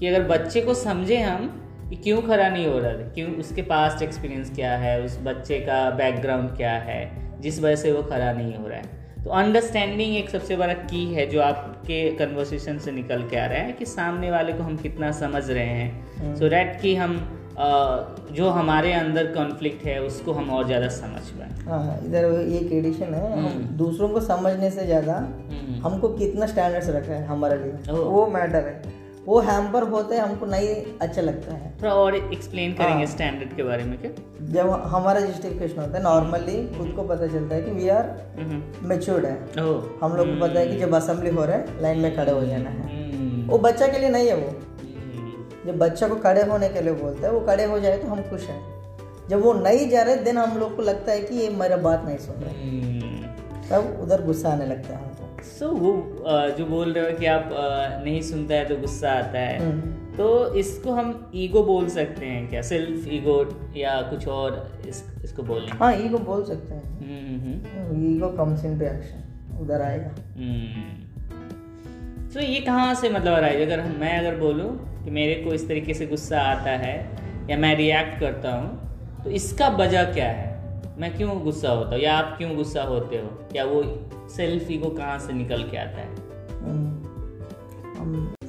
कि 0.00 0.06
अगर 0.06 0.22
बच्चे 0.28 0.60
को 0.60 0.74
समझे 0.74 1.16
हम 1.16 1.46
कि 1.88 1.96
क्यों 1.96 2.20
खड़ा 2.22 2.48
नहीं 2.48 2.66
हो 2.66 2.78
रहा 2.78 2.90
है 2.90 3.10
क्यों 3.14 3.30
उसके 3.38 3.62
पास्ट 3.64 4.02
एक्सपीरियंस 4.02 4.54
क्या 4.54 4.72
है 4.76 5.00
उस 5.02 5.18
बच्चे 5.24 5.58
का 5.60 5.78
बैकग्राउंड 5.96 6.56
क्या 6.56 6.72
है 6.82 7.00
जिस 7.40 7.60
वजह 7.60 7.76
से 7.76 7.92
वो 7.92 8.02
खड़ा 8.02 8.32
नहीं 8.32 8.54
हो 8.56 8.68
रहा 8.68 8.78
है। 8.78 8.94
तो 9.24 9.30
अंडरस्टैंडिंग 9.32 10.16
एक 10.16 10.28
सबसे 10.30 10.56
बड़ा 10.56 10.72
की 10.90 11.04
है 11.14 11.26
जो 11.26 11.40
आपके 11.42 11.98
कन्वर्सेशन 12.16 12.78
से 12.78 12.92
निकल 12.92 13.22
के 13.28 13.36
आ 13.36 13.46
रहा 13.46 13.58
है 13.60 13.72
कि 13.72 13.86
सामने 13.86 14.30
वाले 14.30 14.52
को 14.52 14.62
हम 14.62 14.76
कितना 14.76 15.10
समझ 15.14 15.48
रहे 15.50 15.64
हैं। 15.64 16.34
सो 16.34 16.44
so 16.44 16.50
डैट 16.50 16.80
कि 16.80 16.94
हम 16.96 17.16
जो 18.32 18.48
हमारे 18.50 18.92
अंदर 18.92 19.26
कॉन्फ्लिक्ट 19.34 19.84
है 19.86 19.98
उसको 20.02 20.32
हम 20.32 20.50
और 20.50 20.66
ज़्यादा 20.66 20.88
समझ 20.90 21.22
पाए। 21.30 21.50
हाँ 21.66 21.98
इधर 22.04 22.24
एक 22.56 22.72
एडिशन 22.72 23.14
है 23.14 23.32
हम 23.32 23.46
हम्म। 23.46 23.76
दूसरों 23.76 24.08
को 24.08 24.20
समझने 24.22 24.70
से 24.70 24.86
ज़्यादा 24.86 25.14
हम्म। 25.14 25.80
हमको 25.80 26.08
कितना 26.08 26.46
स्टैंडर्ड्स 26.46 26.88
रखा 26.90 27.12
है 27.12 27.24
हमारे 27.26 27.56
लिए। 27.58 27.92
वो 27.92 28.26
मैटर 28.26 28.66
है। 28.66 28.95
वो 29.26 29.38
हैम्पर 29.40 29.82
होते 29.82 30.14
हैं 30.14 30.22
हमको 30.22 30.46
नहीं 30.46 30.98
अच्छा 31.00 31.22
लगता 31.22 31.54
है। 31.54 31.70
थोड़ा 31.82 31.94
और 31.94 32.14
एक्सप्लेन 32.16 32.72
करेंगे 32.72 33.06
स्टैंडर्ड 33.06 33.48
हाँ। 33.48 33.56
के 33.56 33.62
बारे 33.62 33.84
में 33.84 33.98
क्या? 33.98 34.10
जब 34.46 34.70
हमारा 34.70 35.20
जस्टिफिकेशन 35.20 35.80
होता 35.80 35.96
है 35.98 36.02
नॉर्मली 36.02 36.78
खुद 36.78 36.92
को 36.96 37.02
पता 37.02 37.26
चलता 37.26 37.54
है 37.54 37.62
कि 37.62 37.70
वी 37.70 37.88
आर 37.88 38.10
मेच्योर्ड 38.82 39.24
है। 39.24 39.34
हम 40.02 40.16
लोग 40.16 40.28
को 40.28 40.40
पता 40.40 40.60
है 40.60 40.66
कि 40.68 40.76
जब 40.76 40.94
असेंबली 40.94 41.30
हो 41.30 41.44
रहा 41.44 41.56
है 41.56 41.82
लाइन 41.82 41.98
में 41.98 42.16
खड़े 42.16 42.32
हो 42.32 42.44
जाना 42.46 42.70
है। 42.70 42.86
हम्म। 42.86 43.50
वो 43.50 43.58
बच्चा 43.58 43.86
के 43.86 43.98
लिए 43.98 44.10
नहीं 44.10 44.28
है 44.28 44.36
वो। 44.36 44.48
हम्म। 44.48 45.66
जब 45.66 45.78
बच्चा 45.78 46.08
को 46.08 46.16
खड़े 46.16 46.42
होने 46.42 46.68
के 46.68 46.80
लिए 46.80 46.92
बोलता 46.92 47.26
है 47.26 47.32
वो 47.32 47.40
खड़े 47.40 47.64
हो 47.64 47.80
जाए 47.80 47.98
तो 47.98 48.08
हम 48.08 48.22
खुश 48.22 48.46
हैं। 48.46 48.62
जब 49.28 49.42
वो 49.42 49.52
नहीं 49.52 49.88
जा 49.88 50.02
रहे 50.02 50.16
देन 50.16 50.38
हम 50.38 50.58
लोग 50.58 50.76
को 50.76 50.82
लगता 50.82 51.12
है 51.12 51.20
कि 51.20 51.34
ये 51.34 51.50
मेरा 51.50 51.76
बात 51.76 52.04
नहीं 52.04 52.18
सुन 52.18 52.42
रहे। 52.42 52.54
हम्म। 52.54 53.06
तब 53.70 54.00
उधर 54.02 54.22
गुस्सा 54.22 54.48
आने 54.48 54.66
लगता 54.66 54.96
है 54.96 55.04
सो 55.48 55.66
so, 55.66 55.72
वो 55.72 55.90
जो 56.58 56.66
बोल 56.66 56.92
रहे 56.92 57.10
हो 57.10 57.18
कि 57.18 57.26
आप 57.26 57.50
नहीं 58.04 58.20
सुनता 58.22 58.54
है 58.54 58.64
तो 58.64 58.76
गुस्सा 58.76 59.12
आता 59.12 59.38
है। 59.38 59.58
हम्म। 59.60 59.92
तो 60.16 60.54
इसको 60.54 60.92
हम 60.92 61.30
ईगो 61.34 61.62
बोल 61.62 61.88
सकते 61.88 62.26
हैं 62.26 62.48
क्या? 62.48 62.62
सेल्फ 62.62 63.08
ईगो 63.12 63.36
या 63.76 64.00
कुछ 64.02 64.26
और 64.28 64.82
इस, 64.88 65.02
इसको 65.24 65.42
बोलें 65.42 65.68
हाँ 65.72 65.92
ईगो 65.96 66.18
बोल 66.18 66.44
सकते 66.44 66.74
हैं। 66.74 66.82
ईगो 68.06 68.28
कम्स 68.28 68.64
इनटू 68.64 68.84
एक्शन 68.84 69.58
उधर 69.60 69.82
आएगा। 69.82 70.08
तो 72.34 72.40
ये 72.40 72.60
कहाँ 72.60 72.94
से 72.94 73.10
मतलब 73.10 73.32
आ 73.32 73.38
रहा 73.38 73.50
है? 73.50 73.64
अगर 73.64 73.82
मैं 74.00 74.18
अगर 74.18 74.36
बोलूँ 74.36 74.70
कि 75.04 75.10
मेरे 75.10 75.34
को 75.34 75.52
इस 75.54 75.68
तरीके 75.68 75.94
से 75.94 76.06
गुस्सा 76.06 76.40
आता 76.40 76.70
है 76.78 76.96
या 77.50 77.56
मैं 77.56 77.76
रिएक्ट 77.76 78.20
करता 78.20 78.52
हूँ 78.52 79.24
तो 79.24 79.30
इसका 79.30 79.68
वजह 79.76 80.12
क्या 80.14 80.28
है? 80.30 80.55
मैं 80.98 81.16
क्यों 81.16 81.42
गुस्सा 81.42 81.70
होता 81.70 81.90
हूँ? 81.90 81.98
या 81.98 82.18
आप 82.18 82.34
क्यों 82.38 82.56
गुस्सा 82.56 82.82
होते 82.82 83.16
हो? 83.16 83.26
क्या 83.52 83.64
वो 83.64 84.08
सेल्फ 84.28 84.70
ईगो 84.70 84.88
कहाँ 84.88 85.18
से 85.18 85.32
निकल 85.32 85.62
के 85.62 85.76
आता 85.76 85.98
है? 85.98 86.26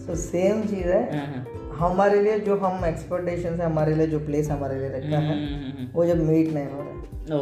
तो 0.08 0.16
सेम 0.16 0.62
चीज़ 0.62 0.88
है। 0.88 1.18
हाँ, 1.18 1.28
हाँ। 1.28 1.90
हमारे 1.90 2.22
लिए 2.22 2.40
जो 2.40 2.58
हम 2.58 2.86
एक्सपेक्टेशन 2.86 3.54
है 3.54 3.66
हमारे 3.66 3.96
लिए 3.96 4.08
जो 4.08 4.20
प्लेस 4.20 4.50
हमारे 4.50 4.80
लिए 4.80 4.90
रखा 4.90 5.18
है 5.18 5.50
हम्म, 5.50 5.66
हम्म, 5.66 5.78
हम्म, 5.78 5.90
वो 5.94 6.06
जब 6.06 6.24
मीट 6.24 6.54
नहीं 6.54 6.66
हो 6.66 6.82
रहा। 6.82 7.02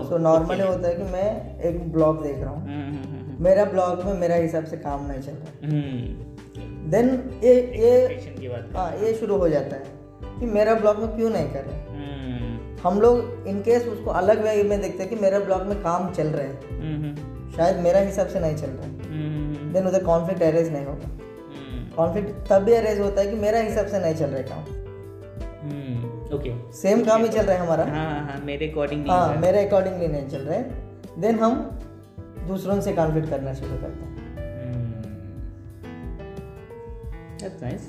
तो 0.09 0.17
नॉर्मली 0.17 0.63
होता 0.63 0.87
है 0.87 0.95
कि 0.95 1.03
मैं 1.03 1.59
एक 1.59 1.93
ब्लॉग 1.93 2.23
देख 2.23 2.37
रहा 2.37 2.49
हूँ। 2.49 2.67
मेरा 3.39 3.65
ब्लॉग 3.65 4.03
में 4.03 4.13
मेरा 4.13 4.35
हिसाब 4.35 4.65
से 4.65 4.77
काम 4.77 5.07
नहीं 5.07 5.21
चल 5.21 5.31
रहा। 5.31 5.67
देन 6.89 7.31
ये 7.43 7.55
ये 7.55 8.07
हाँ 8.77 8.97
ये 8.97 9.13
शुरू 9.13 9.37
हो 9.37 9.49
जाता 9.49 9.75
है 9.75 9.83
कि 10.39 10.45
मेरा 10.45 10.75
ब्लॉग 10.75 10.99
में 10.99 11.15
क्यों 11.15 11.29
नहीं 11.29 11.49
कर 11.49 11.63
रहे? 11.63 11.95
हम 12.85 12.99
लोग 13.01 13.47
इनकेस 13.47 13.85
उसको 13.87 14.11
अलग 14.11 14.43
वे 14.43 14.63
में 14.63 14.81
देखते 14.81 15.03
हैं 15.03 15.09
कि 15.09 15.15
मेरे 15.21 15.39
ब्लॉग 15.39 15.61
में 15.61 15.77
काम 15.83 16.11
चल 16.13 16.27
रहे 16.27 16.47
हैं। 16.47 17.51
शायद 17.55 17.77
मेरा 17.79 17.99
हिसाब 17.99 18.27
से 18.27 18.39
नहीं 18.39 18.55
चल 18.55 18.69
रहा 18.69 18.85
है। 18.85 18.91
देन 19.73 19.87
उधर 19.87 20.03
कॉन्फ्लिक्ट 20.03 20.43
अरेज 20.43 20.71
नहीं 20.73 20.85
होगा। 20.85 21.09
कॉन्फ्लिक्ट 21.95 22.29
तब 22.49 22.63
भी 22.63 22.73
अरेज 22.73 22.99
होता 22.99 23.21
है 23.21 23.27
कि 23.27 23.35
मेरा 23.35 23.59
हिसाब 23.59 23.87
से 23.87 23.99
नहीं 23.99 24.15
चल 24.15 24.25
रहा 24.25 24.37
है 24.37 24.43
काम। 24.43 24.63
ओके 26.35 26.53
सेम 26.73 27.03
काम 27.05 27.23
ही 27.23 27.29
चल 27.29 27.45
रहा 27.45 27.55
है 27.55 27.61
हमारा। 27.61 27.83
हाँ 27.85 28.19
हाँ 28.27 28.39
मेरे 28.45 28.69
अकॉर्डिंग 28.71 29.07
हाँ 29.09 29.35
मेरे 29.37 29.65
अकॉर्डिंगली 29.67 30.07
नहीं 30.07 30.27
चल 30.29 30.41
रहा 30.41 30.55
है। 30.55 31.21
देन 31.21 31.39
हम 31.39 31.53
दूसरों 32.47 32.79
से 32.81 32.93
कॉन्फ्लिक्ट 32.93 33.29
करना 33.29 33.53
शुरू 33.53 33.77
करते 33.77 34.03
हैं। 34.03 34.13
That's 37.39 37.63
nice. 37.63 37.85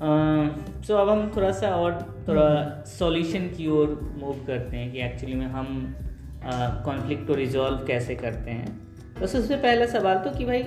सो 0.00 0.94
uh, 0.94 1.00
अब 1.00 1.08
हम 1.08 1.30
थोड़ा 1.36 1.50
सा 1.52 1.68
और 1.76 1.94
थोड़ा 2.28 2.84
सॉल्यूशन 2.88 3.48
की 3.48 3.68
ओर 3.68 3.98
मूव 4.18 4.44
करते 4.46 4.76
हैं 4.76 4.90
कि 4.92 5.00
एक्चुअली 5.02 5.34
में 5.34 5.46
हम 5.46 5.94
कॉन्फ्लिक्ट 6.44 7.22
uh, 7.22 7.28
को 7.28 7.34
रिजॉल्व 7.34 7.84
कैसे 7.86 8.14
करते 8.14 8.50
हैं 8.50 9.14
तो 9.14 9.26
सबसे 9.26 9.56
पहला 9.56 9.86
सवाल 9.86 10.18
तो 10.18 10.30
कि 10.30 10.44
भाई 10.44 10.62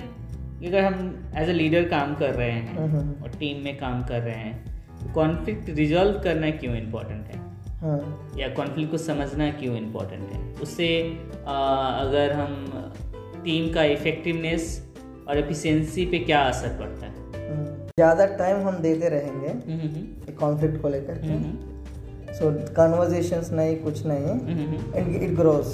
अगर 0.65 0.83
हम 0.83 1.31
एज 1.37 1.49
अ 1.49 1.53
लीडर 1.53 1.87
काम 1.89 2.15
कर 2.15 2.33
रहे 2.33 2.51
हैं 2.51 2.77
हम्म, 2.77 2.97
हम्म। 2.97 3.23
और 3.23 3.29
टीम 3.29 3.63
में 3.63 3.77
काम 3.77 4.03
कर 4.03 4.21
रहे 4.21 4.35
हैं 4.35 5.13
कॉन्फ्लिक्ट 5.13 5.67
तो 5.67 5.73
रिजॉल्व 5.73 6.19
करना 6.19 6.49
क्यों 6.51 6.75
इम्पोर्टेंट 6.75 7.27
है 7.27 7.39
हाँ। 7.79 8.35
या 8.37 8.49
कॉन्फ्लिक्ट 8.49 8.91
को 8.91 8.97
समझना 8.97 9.49
क्यों 9.51 9.77
इम्पोर्टेंट 9.77 10.31
है 10.31 10.41
उससे 10.61 10.89
अगर 11.47 12.33
हम 12.33 12.91
टीम 13.43 13.71
का 13.73 13.83
इफेक्टिवनेस 13.93 14.67
और 15.27 15.37
एफिशिएंसी 15.37 16.05
पे 16.05 16.19
क्या 16.19 16.41
असर 16.41 16.77
पड़ता 16.79 17.05
है 17.05 17.10
ज़्यादा 17.97 18.25
टाइम 18.37 18.67
हम 18.67 18.75
देते 18.81 19.09
रहेंगे 19.09 20.33
कॉन्फ्लिक्ट 20.33 20.81
को 20.81 20.89
लेकर 20.89 21.17
के। 21.23 22.33
सो 22.33 22.51
कन्वर्जेशंस 22.75 23.51
नहीं 23.51 23.75
कुछ 23.77 24.05
नहीं। 24.05 24.35
एंड 24.95 25.15
इट 25.15 25.35
ग्रोस 25.35 25.73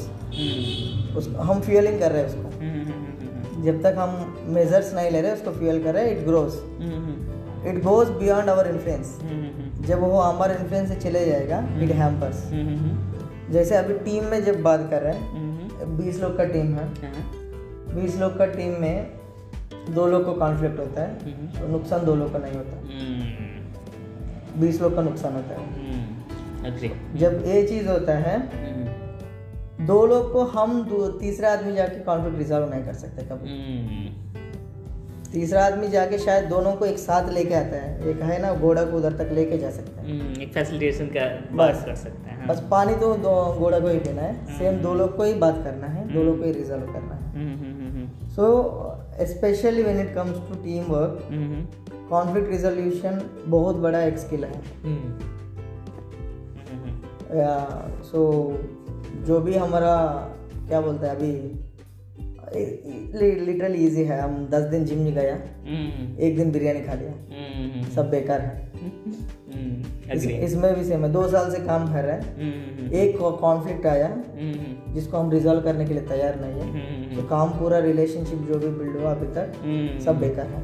उसको 1.17 1.43
हम 1.43 1.59
फ्यूलिंग 1.61 1.99
कर 1.99 2.11
रहे 2.11 2.21
हैं 2.21 2.29
उसको। 2.29 3.63
जब 3.63 3.81
तक 3.83 3.95
हम 3.97 4.43
मेजर्स 4.55 4.93
नहीं 4.93 5.11
ले 5.11 5.21
रहे 5.21 5.31
उसको 5.33 5.51
फ्यूल 5.51 5.83
कर 5.83 5.93
रहे 5.93 6.05
हैं 6.05 6.17
it 6.17 6.25
grows 6.25 6.61
it 7.67 7.81
goes 7.83 8.09
beyond 8.19 8.49
our 8.49 8.67
influence 8.67 9.17
जब 9.87 9.99
वो 10.01 10.19
हमारे 10.19 10.55
इन्फ्लुएंस 10.55 10.89
से 10.89 10.95
चले 11.01 11.25
जाएगा 11.25 11.59
इट 11.83 11.91
हैम्पर्स 11.95 12.43
जैसे 13.51 13.75
अभी 13.75 13.93
टीम 14.05 14.25
में 14.31 14.43
जब 14.43 14.61
बात 14.63 14.87
कर 14.91 15.01
रहे 15.01 15.13
हैं 15.13 15.97
बीस 15.97 16.19
लोग 16.21 16.37
का 16.37 16.43
टीम 16.45 16.73
है। 16.75 16.85
हाँ। 17.03 17.95
बीस 17.95 18.17
लोग 18.19 18.37
का 18.37 18.45
टीम 18.47 18.81
में 18.81 19.16
दो 19.89 20.07
लोग 20.07 20.25
को 20.25 20.33
कॉन्फ्लिक्ट 20.33 20.79
होता 20.79 21.01
है 21.01 21.11
हम्म। 21.11 21.61
तो 21.61 21.67
नुकसान 21.67 22.05
दो 22.05 22.15
लोग 22.15 22.33
का 22.33 22.39
नहीं 22.39 22.53
होता। 22.53 22.77
हम्म। 22.77 24.61
बीस 24.61 24.81
लोग 24.81 24.95
का 24.95 25.01
नुकसान 25.01 25.33
होता 25.33 25.53
है। 25.53 25.59
हम्म। 25.59 27.17
जब 27.17 27.43
ये 27.45 27.67
चीज़ 27.67 27.89
होता 27.89 28.13
है 28.13 28.39
दो 29.85 30.05
लोग 30.05 30.33
को 30.33 30.43
हम 30.43 30.87
तीसरा 31.19 31.53
आदमी 31.53 31.73
जाके 31.73 31.99
कॉन्फ्लिक्ट 31.99 32.37
रिजॉल्व 32.37 32.69
नहीं 32.69 32.83
कर 32.83 32.93
सकते 32.93 33.23
कभी। 33.23 34.27
तीसरा 35.31 35.65
आदमी 35.65 35.87
जाके 35.87 36.17
शायद 36.17 36.45
दोनों 36.45 36.73
को 36.73 36.85
एक 36.85 36.97
साथ 36.97 37.29
लेके 37.29 37.53
आता 37.53 37.77
है। 37.77 38.07
एक 38.07 38.21
है 38.21 38.41
ना 38.41 38.53
घोड़ा 38.53 38.83
को 38.83 38.97
उधर 38.97 39.13
तक 39.13 39.29
लेके 39.33 39.57
जा 39.57 39.71
सकता 39.71 40.01
है। 40.01 40.41
एक 40.41 40.53
फैसिलिटेशन 40.53 41.05
का 41.05 41.55
बात 41.55 41.83
कर 41.85 41.95
सकते 41.95 42.29
हैं 42.29 42.37
हाँ। 42.37 42.47
बस 42.47 42.67
पानी 42.71 42.95
तो 42.95 43.13
दो 43.13 43.55
घोड़ा 43.59 43.79
को 43.79 43.87
ही 43.87 43.99
पीना 43.99 44.21
है। 44.21 44.57
सेम 44.57 44.81
दो 44.81 44.93
लोग 44.93 45.17
को 45.17 45.23
ही 45.23 45.33
बात 45.33 45.61
करना 45.63 45.87
है 45.87 46.13
दो 46.13 46.23
लोग 46.23 46.39
को 46.39 46.45
ही 46.45 46.51
रिजॉल्व 46.51 46.83
करना 46.83 47.15
है। 47.15 47.27
So 48.29 48.63
specially 49.21 49.83
when 49.83 49.99
it 49.99 50.15
comes 50.15 50.37
to 50.37 50.55
team 50.55 50.83
work 50.83 51.29
conflict 52.09 52.49
resolution 52.49 53.43
बहुत 53.45 53.75
बड़ा 53.75 54.03
एक 54.03 54.17
स्किल 54.17 54.43
है। 54.43 54.61
सो 58.03 58.53
जो 59.23 59.39
भी 59.39 59.53
हमारा 59.53 59.95
क्या 60.67 60.81
बोलते 60.81 61.07
हैं 61.07 61.15
अभी 61.15 61.31
लिटरली 63.45 63.87
इजी 63.87 64.03
है। 64.03 64.21
हम 64.21 64.47
दस 64.47 64.61
दिन 64.61 64.85
जिम 64.85 64.99
नहीं 64.99 65.13
गया 65.13 65.35
हम्म। 65.35 66.17
एक 66.19 66.37
दिन 66.37 66.51
बिरयानी 66.51 66.81
खा 66.81 66.93
लिया। 66.93 67.11
हम्म। 67.11 67.89
सब 67.89 68.09
बेकार 68.09 68.41
है। 68.41 68.71
इसमें 70.43 70.73
भी 70.75 70.83
सेम 70.83 71.03
है 71.05 71.11
दो 71.11 71.27
साल 71.27 71.51
से 71.51 71.59
काम 71.65 71.87
कर 71.93 72.03
रहे 72.03 72.15
हैं। 72.15 72.91
एक 72.93 73.17
कॉन्फ्लिक्ट 73.17 73.85
आया 73.85 74.09
जिसको 74.93 75.17
हम 75.17 75.31
रिजॉल्व 75.31 75.61
करने 75.61 75.85
के 75.85 75.93
लिए 75.93 76.03
तैयार 76.03 76.39
नहीं 76.41 76.61
है। 76.61 77.15
तो 77.15 77.23
काम 77.27 77.49
पूरा 77.49 77.79
रिलेशनशिप 77.79 78.39
जो 78.47 78.59
भी 78.59 78.67
बिल्ड 78.77 78.99
हुआ 78.99 79.11
अभी 79.11 79.27
तक 79.35 80.01
सब 80.05 80.19
बेकार 80.19 80.47
है। 80.47 80.61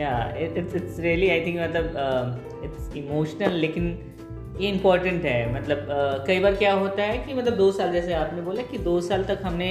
Yeah 0.00 0.12
it's 0.38 0.74
it's 0.74 1.00
really 1.00 1.28
I 1.28 1.40
think 1.46 1.60
मतलब 1.60 2.62
इट्स 2.64 2.96
इमोशनल 2.96 3.52
लेकिन 3.56 3.98
ये 4.60 4.68
इम्पोर्टेंट 4.68 5.24
है। 5.24 5.54
मतलब 5.54 5.78
uh, 5.78 6.26
कई 6.26 6.40
बार 6.40 6.54
क्या 6.54 6.72
होता 6.74 7.02
है 7.02 7.18
कि 7.18 7.34
मतलब 7.34 7.56
दो 7.56 7.70
साल 7.72 7.92
जैसे 7.92 8.12
आपने 8.14 8.42
बोला 8.42 8.62
कि 8.62 8.78
दो 8.78 9.00
साल 9.00 9.24
तक 9.24 9.38
हमने 9.44 9.68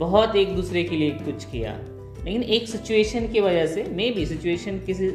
बहुत 0.00 0.36
एक 0.36 0.54
दूसरे 0.56 0.82
के 0.84 0.96
लिए 0.96 1.10
कुछ 1.10 1.44
किया। 1.44 1.76
लेकिन 2.24 2.42
एक 2.42 2.68
सिचुएशन 2.68 3.26
की 3.28 3.40
वजह 3.40 3.66
से 3.66 3.84
मे 3.90 4.10
बी 4.10 4.26
सिचुएशन 4.26 4.78
किसी 4.86 5.08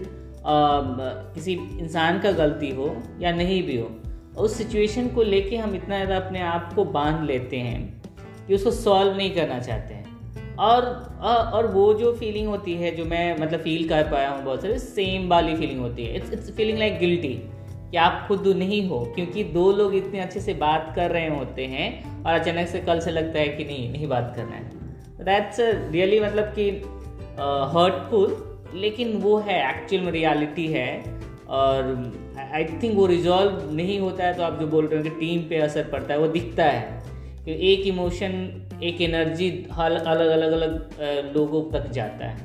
किसी 0.45 1.53
इंसान 1.53 2.19
का 2.19 2.31
गलती 2.33 2.69
हो 2.69 2.95
या 3.19 3.31
नहीं 3.31 3.61
भी 3.63 3.77
हो, 3.77 3.89
उस 4.37 4.57
सिचुएशन 4.57 5.07
को 5.07 5.23
लेके 5.23 5.57
हम 5.57 5.75
इतना 5.75 5.95
ज़्यादा 5.95 6.17
अपने 6.17 6.41
आप 6.41 6.71
को 6.75 6.85
बाँध 6.85 7.23
लेते 7.25 7.57
हैं 7.59 8.01
कि 8.47 8.55
उसको 8.55 8.71
सॉल्व 8.71 9.17
नहीं 9.17 9.31
करना 9.31 9.59
चाहते 9.59 9.93
हैं। 9.93 9.99
और 10.57 10.85
और 11.53 11.67
वो 11.67 11.93
जो 11.93 12.13
फीलिंग 12.15 12.47
होती 12.47 12.73
है, 12.73 12.95
जो 12.95 13.05
मैं 13.05 13.39
मतलब 13.39 13.59
फील 13.59 13.87
कर 13.89 14.03
पाया 14.11 14.29
हूँ 14.29 14.43
बहुत 14.43 14.61
सारे 14.61 14.77
सेम 14.79 15.29
वाली 15.29 15.55
फीलिंग 15.55 15.79
होती 15.79 16.05
है। 16.05 16.15
It's 16.15 16.33
it's 16.33 16.51
feeling 16.51 16.79
like 16.79 16.99
guilty 16.99 17.33
कि 17.91 17.97
आप 17.97 18.25
खुद 18.27 18.47
नहीं 18.47 18.87
हो, 18.89 18.99
क्योंकि 19.15 19.43
दो 19.43 19.71
लोग 19.71 19.95
इतने 19.95 20.19
अच्छे 20.19 20.39
से 20.39 20.53
बात 20.55 20.91
कर 20.95 21.11
रहे 21.11 21.29
होते 21.29 21.65
हैं 21.65 22.23
और 22.23 22.33
अचानक 22.33 22.67
से 22.67 22.79
कल 22.79 22.99
से 22.99 23.11
लगता 23.11 23.39
है 23.39 23.47
कि 23.47 23.65
नहीं 23.65 23.91
नहीं 23.91 24.07
बात 24.07 24.33
करना 24.35 24.55
है। 24.55 25.25
दैट्स 25.25 25.59
रियली 25.91 26.19
मतलब 26.19 26.53
कि 26.57 26.69
हर्टफुल 27.73 28.35
लेकिन 28.75 29.17
वो 29.17 29.37
है 29.37 29.69
एक्चुअल 29.69 30.01
में 30.01 30.11
रियलिटी 30.11 30.67
है 30.67 31.03
और 31.49 32.11
आई 32.53 32.63
थिंक 32.63 32.95
वो 32.95 33.05
रिजॉल्व 33.05 33.71
नहीं 33.71 33.99
होता 33.99 34.23
है 34.23 34.33
तो 34.33 34.43
आप 34.43 34.59
जो 34.59 34.67
बोल 34.67 34.87
रहे 34.87 34.97
हो 34.97 35.03
कि 35.03 35.09
टीम 35.09 35.41
पे 35.49 35.57
असर 35.57 35.83
पड़ता 35.83 36.13
है 36.13 36.19
वो 36.19 36.27
दिखता 36.27 36.63
है। 36.63 37.01
कि 37.45 37.73
एक 37.73 37.87
इमोशन 37.87 38.61
एक 38.83 39.01
एनर्जी 39.01 39.67
अलग 39.77 40.05
अलग 40.05 40.27
अलग 40.27 40.51
अलग 40.51 40.89
लोगों 41.37 41.71
तक 41.71 41.91
जाता 41.91 42.25
है। 42.27 42.37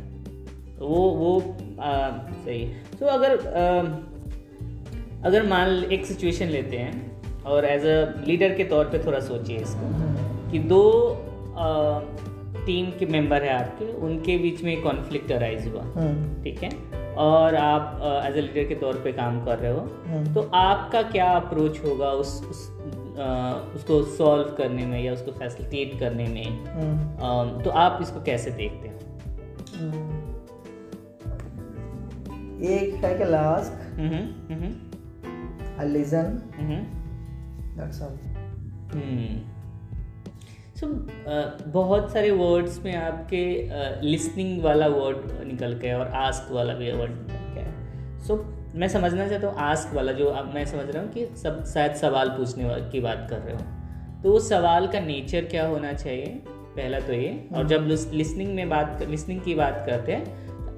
तो 0.79 0.87
वो 0.87 1.11
वो 1.11 1.57
आ, 1.81 2.09
सही। 2.09 2.65
तो 2.69 3.07
so, 3.07 3.13
अगर 3.13 3.31
आ, 3.31 3.79
अगर 5.27 5.47
मान 5.47 5.85
एक 5.93 6.07
सिचुएशन 6.07 6.47
लेते 6.47 6.77
हैं 6.77 7.23
और 7.43 7.65
एज 7.65 7.87
अ 7.87 8.25
लीडर 8.27 8.55
के 8.55 8.65
तौर 8.65 8.85
पे 8.85 8.99
थोड़ा 8.99 9.21
सोचिए 9.21 9.57
इसको 9.57 9.91
कि 10.53 10.59
दो 10.59 11.13
आ, 11.59 12.01
टीम 12.67 12.91
के 12.99 13.07
मेंबर 13.07 13.43
है 13.43 13.53
आपके 13.59 13.93
उनके 13.93 14.39
बीच 14.39 14.63
में 14.65 14.81
कॉन्फ्लिक्ट 14.83 15.33
अराइज 15.33 15.67
हुआ। 15.69 15.83
हम्म। 15.83 16.43
ठीक 16.45 16.63
है? 16.63 16.71
और 17.15 17.55
आप 17.55 18.01
एज 18.27 18.37
ए 18.37 18.41
लीडर 18.41 18.69
के 18.69 18.75
तौर 18.75 18.95
पे 18.95 19.13
काम 19.13 19.45
कर 19.45 19.59
रहे 19.59 19.73
हो। 19.73 19.81
हम्म। 20.07 20.35
तो 20.35 20.41
आपका 20.55 21.03
क्या 21.03 21.31
अप्रोच 21.31 21.79
होगा 21.85 22.11
उस, 22.11 22.43
उस 22.51 22.71
उसको 23.77 24.03
सॉल्व 24.03 24.55
करने 24.59 24.87
में 24.87 25.03
या 25.03 25.13
उसको 25.13 25.33
फैसिलिटेट 25.33 25.99
करने 26.01 26.25
में? 26.25 26.65
हम्म। 26.67 27.63
तो 27.63 27.71
आप 27.71 27.99
इसको 28.03 28.23
कैसे 28.23 28.51
देखते 28.51 28.89
हैं? 28.89 28.97
एक 32.71 33.05
है 33.05 33.19
कि 33.19 33.25
last 33.25 33.73
listen 35.85 36.39
that's 37.79 38.03
all 38.03 38.19
so 40.77 40.87
so, 40.87 41.67
बहुत 41.67 42.13
सारे 42.13 42.31
वर्ड्स 42.31 42.81
में 42.85 42.97
आपके 42.97 43.71
लिसनिंग 44.07 44.59
uh, 44.59 44.65
वाला 44.65 44.87
वर्ड 44.87 45.17
निकल 45.47 45.75
के 45.75 45.93
और 45.93 46.09
आस्क 46.09 46.53
वाला 46.53 46.75
भी 46.75 46.93
वर्ड 46.93 47.13
निकल 47.13 47.55
के 47.55 47.63
सो 48.27 48.35
so, 48.35 48.75
मैं 48.75 48.89
समझना 48.89 49.29
चाहता 49.29 49.47
हूँ 49.47 49.57
आस्क 49.59 49.95
वाला 49.95 50.13
जो 50.13 50.27
अब 50.27 50.53
मैं 50.55 50.65
समझ 50.65 50.91
रहा 50.91 51.03
हूँ 51.03 51.13
कि 51.13 51.27
सब 51.37 51.65
शायद 51.65 51.95
सवाल 51.95 52.29
पूछने 52.29 52.91
की 52.91 53.01
बात 53.01 53.27
कर 53.31 53.39
रहे 53.39 53.55
हो। 53.55 53.61
तो 54.23 54.33
वो 54.33 54.41
सवाल 54.41 54.87
का 54.87 55.01
नेचर 55.01 55.45
क्या 55.45 55.67
होना 55.67 55.93
चाहिए? 55.93 56.27
पहला 56.77 57.01
तो 57.01 57.13
ये 57.13 57.49
और 57.57 57.67
जब 57.67 57.89
लिसनिंग 58.13 58.55
में 58.55 58.69
बात 58.69 59.03
लिसनिंग 59.09 59.41
की 59.41 59.55
बात 59.55 59.85
करते 59.87 60.13
हैं 60.13 60.25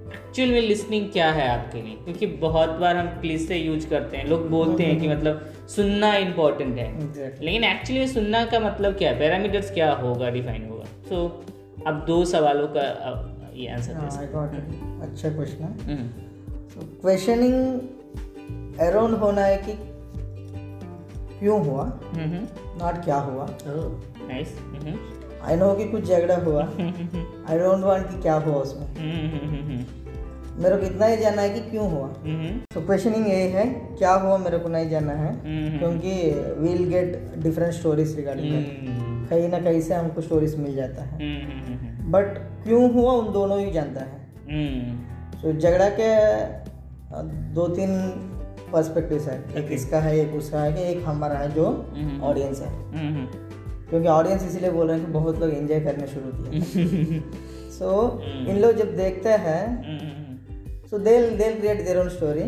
एक्चुअल 0.09 0.49
में 0.49 0.61
लिसनिंग 0.61 1.09
क्या 1.09 1.31
है 1.33 1.49
आपके 1.49 1.83
लिए? 1.83 1.95
क्योंकि 1.95 2.27
बहुत 2.27 2.71
बार 2.71 2.97
हम 2.97 3.07
प्लीज़ 3.21 3.49
से 3.49 3.57
यूज़ 3.57 3.89
करते 3.89 4.17
हैं 4.17 4.27
लोग 4.27 4.51
बोलते 4.51 4.83
हैं 4.83 5.01
कि 5.01 5.09
मतलब 5.09 5.49
सुनना 5.69 6.15
इम्पोर्टेंट 6.17 6.79
है। 6.79 6.87
Exactly. 6.99 7.45
लेकिन 7.45 7.65
एक्चुअली 7.65 8.01
में 8.01 8.09
सुनना 8.09 8.45
का 8.45 8.61
मतलब 8.61 8.95
क्या 8.95 9.11
है? 9.11 9.19
पैरामीटर्स 9.19 9.71
क्या 9.71 9.93
होगा 9.93 10.31
डिफाइन 10.31 10.69
होगा? 10.71 10.85
सो 10.85 11.17
so, 11.17 11.87
अब 11.87 12.05
दो 12.07 12.25
सवालों 12.25 12.69
का 12.71 12.85
ये 13.55 13.69
आंसर 13.69 13.95
हाँ, 13.95 14.07
अच्छा 15.03 15.29
क्वेश्चन 15.29 15.65
है। 15.65 15.97
क्वेश्चनिंग 17.01 17.57
अराउंड 18.81 19.15
होना 19.15 19.45
है 19.45 19.57
कि 19.59 19.73
क्यों 21.39 21.61
हुआ? 21.67 21.85
नॉट 22.83 23.05
क्या 23.05 23.17
हुआ? 23.17 23.47
नाइस 24.29 24.59
आई 25.43 25.57
नो 25.57 25.75
कि 25.75 25.85
कुछ 25.89 26.05
झगड़ा 26.05 26.37
हुआ। 26.37 26.63
आई 27.49 27.59
डोंट 27.59 27.85
वांट 27.85 28.11
कि 28.11 28.23
क्या 28.23 28.35
हुआ 28.35 28.55
उसमें। 28.55 28.87
मेरे 30.59 30.77
को 30.77 30.87
इतना 30.87 31.07
ही 31.07 31.17
जानना 31.17 31.43
है 31.43 31.51
कि 31.51 31.61
क्यों 31.71 31.91
हुआ। 31.91 32.07
तो 32.75 32.81
क्वेश्चनिंग 32.81 33.27
ये 33.29 33.43
है 33.49 33.65
क्या 33.99 34.13
हुआ 34.15 34.37
मेरे 34.39 34.59
को 34.59 34.69
नहीं 34.69 34.89
जानना 34.91 35.13
है 35.13 35.33
क्योंकि 35.79 36.13
we'll 36.61 36.89
get 36.89 37.35
different 37.43 37.73
stories 37.75 38.17
regarding 38.17 38.53
कहीं 39.31 39.49
ना 39.49 39.59
कहीं 39.61 39.81
से 39.81 39.95
हमको 39.95 40.21
स्टोरीज 40.21 40.59
मिल 40.59 40.75
जाता 40.75 41.03
है। 41.03 41.19
बट 42.11 42.39
क्यों 42.65 42.93
हुआ 42.93 43.13
उन 43.13 43.33
दोनों 43.33 43.61
ही 43.61 43.71
जानता 43.73 44.01
है। 44.01 44.27
तो 45.43 45.53
झगड़ा 45.53 45.89
के 46.01 46.09
दो 47.55 47.67
तीन 47.69 47.91
पर्सपेक्टिव 48.73 49.29
है। 49.29 49.37
एक 49.57 49.73
इसका 49.73 50.01
है 50.01 50.17
एक 50.19 50.35
उसका 50.35 50.63
है 50.63 50.73
कि 50.73 50.83
एक 50.83 51.05
हमारा 51.07 51.35
है 51.39 51.51
जो 51.55 51.67
ऑडियंस 52.23 52.61
है। 52.61 52.71
क्योंकि 53.91 54.09
ऑडियंस 54.09 54.47
इसीलिए 54.47 54.71
बोल 54.71 54.87
रहे 54.89 54.97
हैं 54.97 55.07
कि 55.07 55.13
बहुत 55.13 55.39
लोग 55.41 55.51
एंजॉय 55.51 55.81
करने 55.81 56.07
शुरू 56.07 56.31
किए। 56.35 57.21
सो 57.79 57.91
इन 58.49 58.59
लोग 58.59 58.73
जब 58.77 58.97
देखते 58.97 59.29
हैं 59.29 60.27
so 60.91 60.99
they 60.99 61.19
they 61.31 61.49
create 61.55 61.85
their 61.85 61.99
own 61.99 62.09
story 62.09 62.45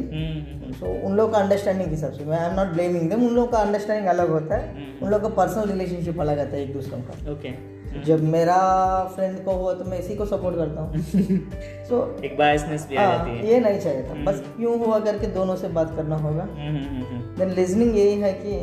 so 0.74 0.92
उन 1.06 1.16
लोग 1.16 1.32
का 1.32 1.38
अंडरस्टैंडिंग 1.38 1.88
के 1.88 1.94
हिसाब 1.94 2.12
से 2.12 2.24
मैं 2.24 2.38
I 2.38 2.48
am 2.50 2.54
not 2.54 2.66
blaming 2.66 3.10
them 3.10 3.26
उन 3.26 3.34
लोग 3.34 3.50
का 3.52 3.58
अंडरस्टैंडिंग 3.58 4.08
अलग 4.08 4.30
होता 4.30 4.56
है 4.56 4.86
उन 5.02 5.10
लोग 5.10 5.22
का 5.22 5.28
पर्सनल 5.28 5.68
रिलेशनशिप 5.68 6.20
अलग 6.20 6.38
आता 6.38 6.56
है 6.56 6.62
एक 6.62 6.72
दूसरों 6.72 7.00
का 7.00 7.32
ओके 7.32 7.52
जब 8.04 8.22
मेरा 8.22 8.56
फ्रेंड 9.04 9.44
को 9.44 9.52
हुआ 9.52 9.74
तो 9.74 9.84
मैं 9.84 9.98
इसी 9.98 10.16
को 10.16 10.24
सपोर्ट 10.26 10.56
करता 10.56 10.80
हूँ 10.80 10.98
सो 10.98 12.16
so, 12.18 12.24
एक 12.24 12.36
बायसनेस 12.38 12.86
भी 12.90 12.96
आ 12.96 13.06
जाती 13.06 13.30
है 13.30 13.52
ये 13.52 13.60
नहीं 13.60 13.80
चाहिए 13.80 14.02
था 14.02 14.14
बस। 14.24 14.42
क्यों 14.56 14.78
हुआ 14.86 14.98
करके 14.98 15.26
दोनों 15.26 15.56
से 15.56 15.68
बात 15.68 15.96
करना 15.96 16.16
होगा 16.16 16.48
देन 17.38 17.50
लिसनिंग 17.50 17.98
यही 17.98 18.20
है 18.20 18.32
कि 18.32 18.58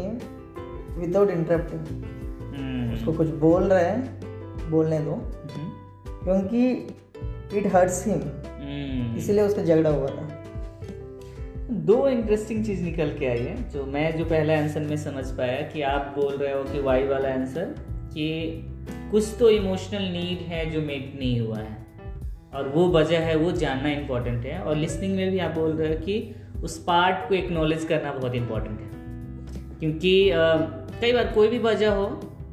विदाउट 0.99 1.29
इंटरप्टिंग 1.29 2.93
उसको 2.93 3.13
कुछ 3.13 3.27
बोल 3.27 3.63
रहे 3.63 3.85
हैं 3.85 4.69
बोलने 4.71 4.99
दो 4.99 5.21
क्योंकि 6.23 6.69
इट 7.57 7.75
हर्ट्स 7.75 8.07
हिम 8.07 8.19
इसीलिए 9.17 9.43
उसका 9.43 9.63
झगड़ा 9.63 9.89
हुआ 9.89 10.07
था। 10.07 10.43
दो 11.71 12.07
इंटरेस्टिंग 12.07 12.65
चीज़ 12.65 12.83
निकल 12.83 13.09
के 13.19 13.25
आई 13.25 13.37
है 13.37 13.69
जो 13.69 13.85
मैं 13.85 14.17
जो 14.17 14.25
पहले 14.25 14.55
आंसर 14.55 14.81
में 14.81 14.97
समझ 14.97 15.25
पाया 15.31 15.61
कि 15.61 15.81
आप 15.81 16.13
बोल 16.17 16.33
रहे 16.33 16.53
हो 16.53 16.63
कि 16.63 16.81
वाई 16.81 17.03
वाला 17.03 17.29
आंसर 17.29 17.75
कि 18.13 18.27
कुछ 19.11 19.35
तो 19.39 19.49
इमोशनल 19.49 20.01
नीड 20.01 20.45
है 20.47 20.69
जो 20.69 20.81
मेट 20.81 21.13
नहीं 21.19 21.39
हुआ 21.39 21.57
है। 21.57 21.85
और 22.53 22.67
वो 22.67 22.87
वजह 22.87 23.19
है 23.19 23.35
वो 23.35 23.51
जानना 23.51 23.89
इम्पोर्टेंट 23.89 24.45
है। 24.45 24.59
और 24.59 24.75
लिसनिंग 24.75 25.15
में 25.15 25.31
भी 25.31 25.39
आप 25.39 25.51
बोल 25.51 25.71
रहे 25.71 25.93
हो 25.93 25.99
कि 25.99 26.35
उस 26.63 26.77
पार्ट 26.83 27.27
को 27.29 27.35
एक्नॉलेज 27.35 27.85
करना 27.85 28.11
बहुत 28.11 28.35
इम्पोर्टेंट 28.35 28.79
है। 28.79 28.89
क्योंकि 29.79 30.31
कई 31.01 31.13
बार 31.13 31.27
कोई 31.27 31.47
भी 31.47 31.59
वजह 31.59 31.91
हो 31.91 32.07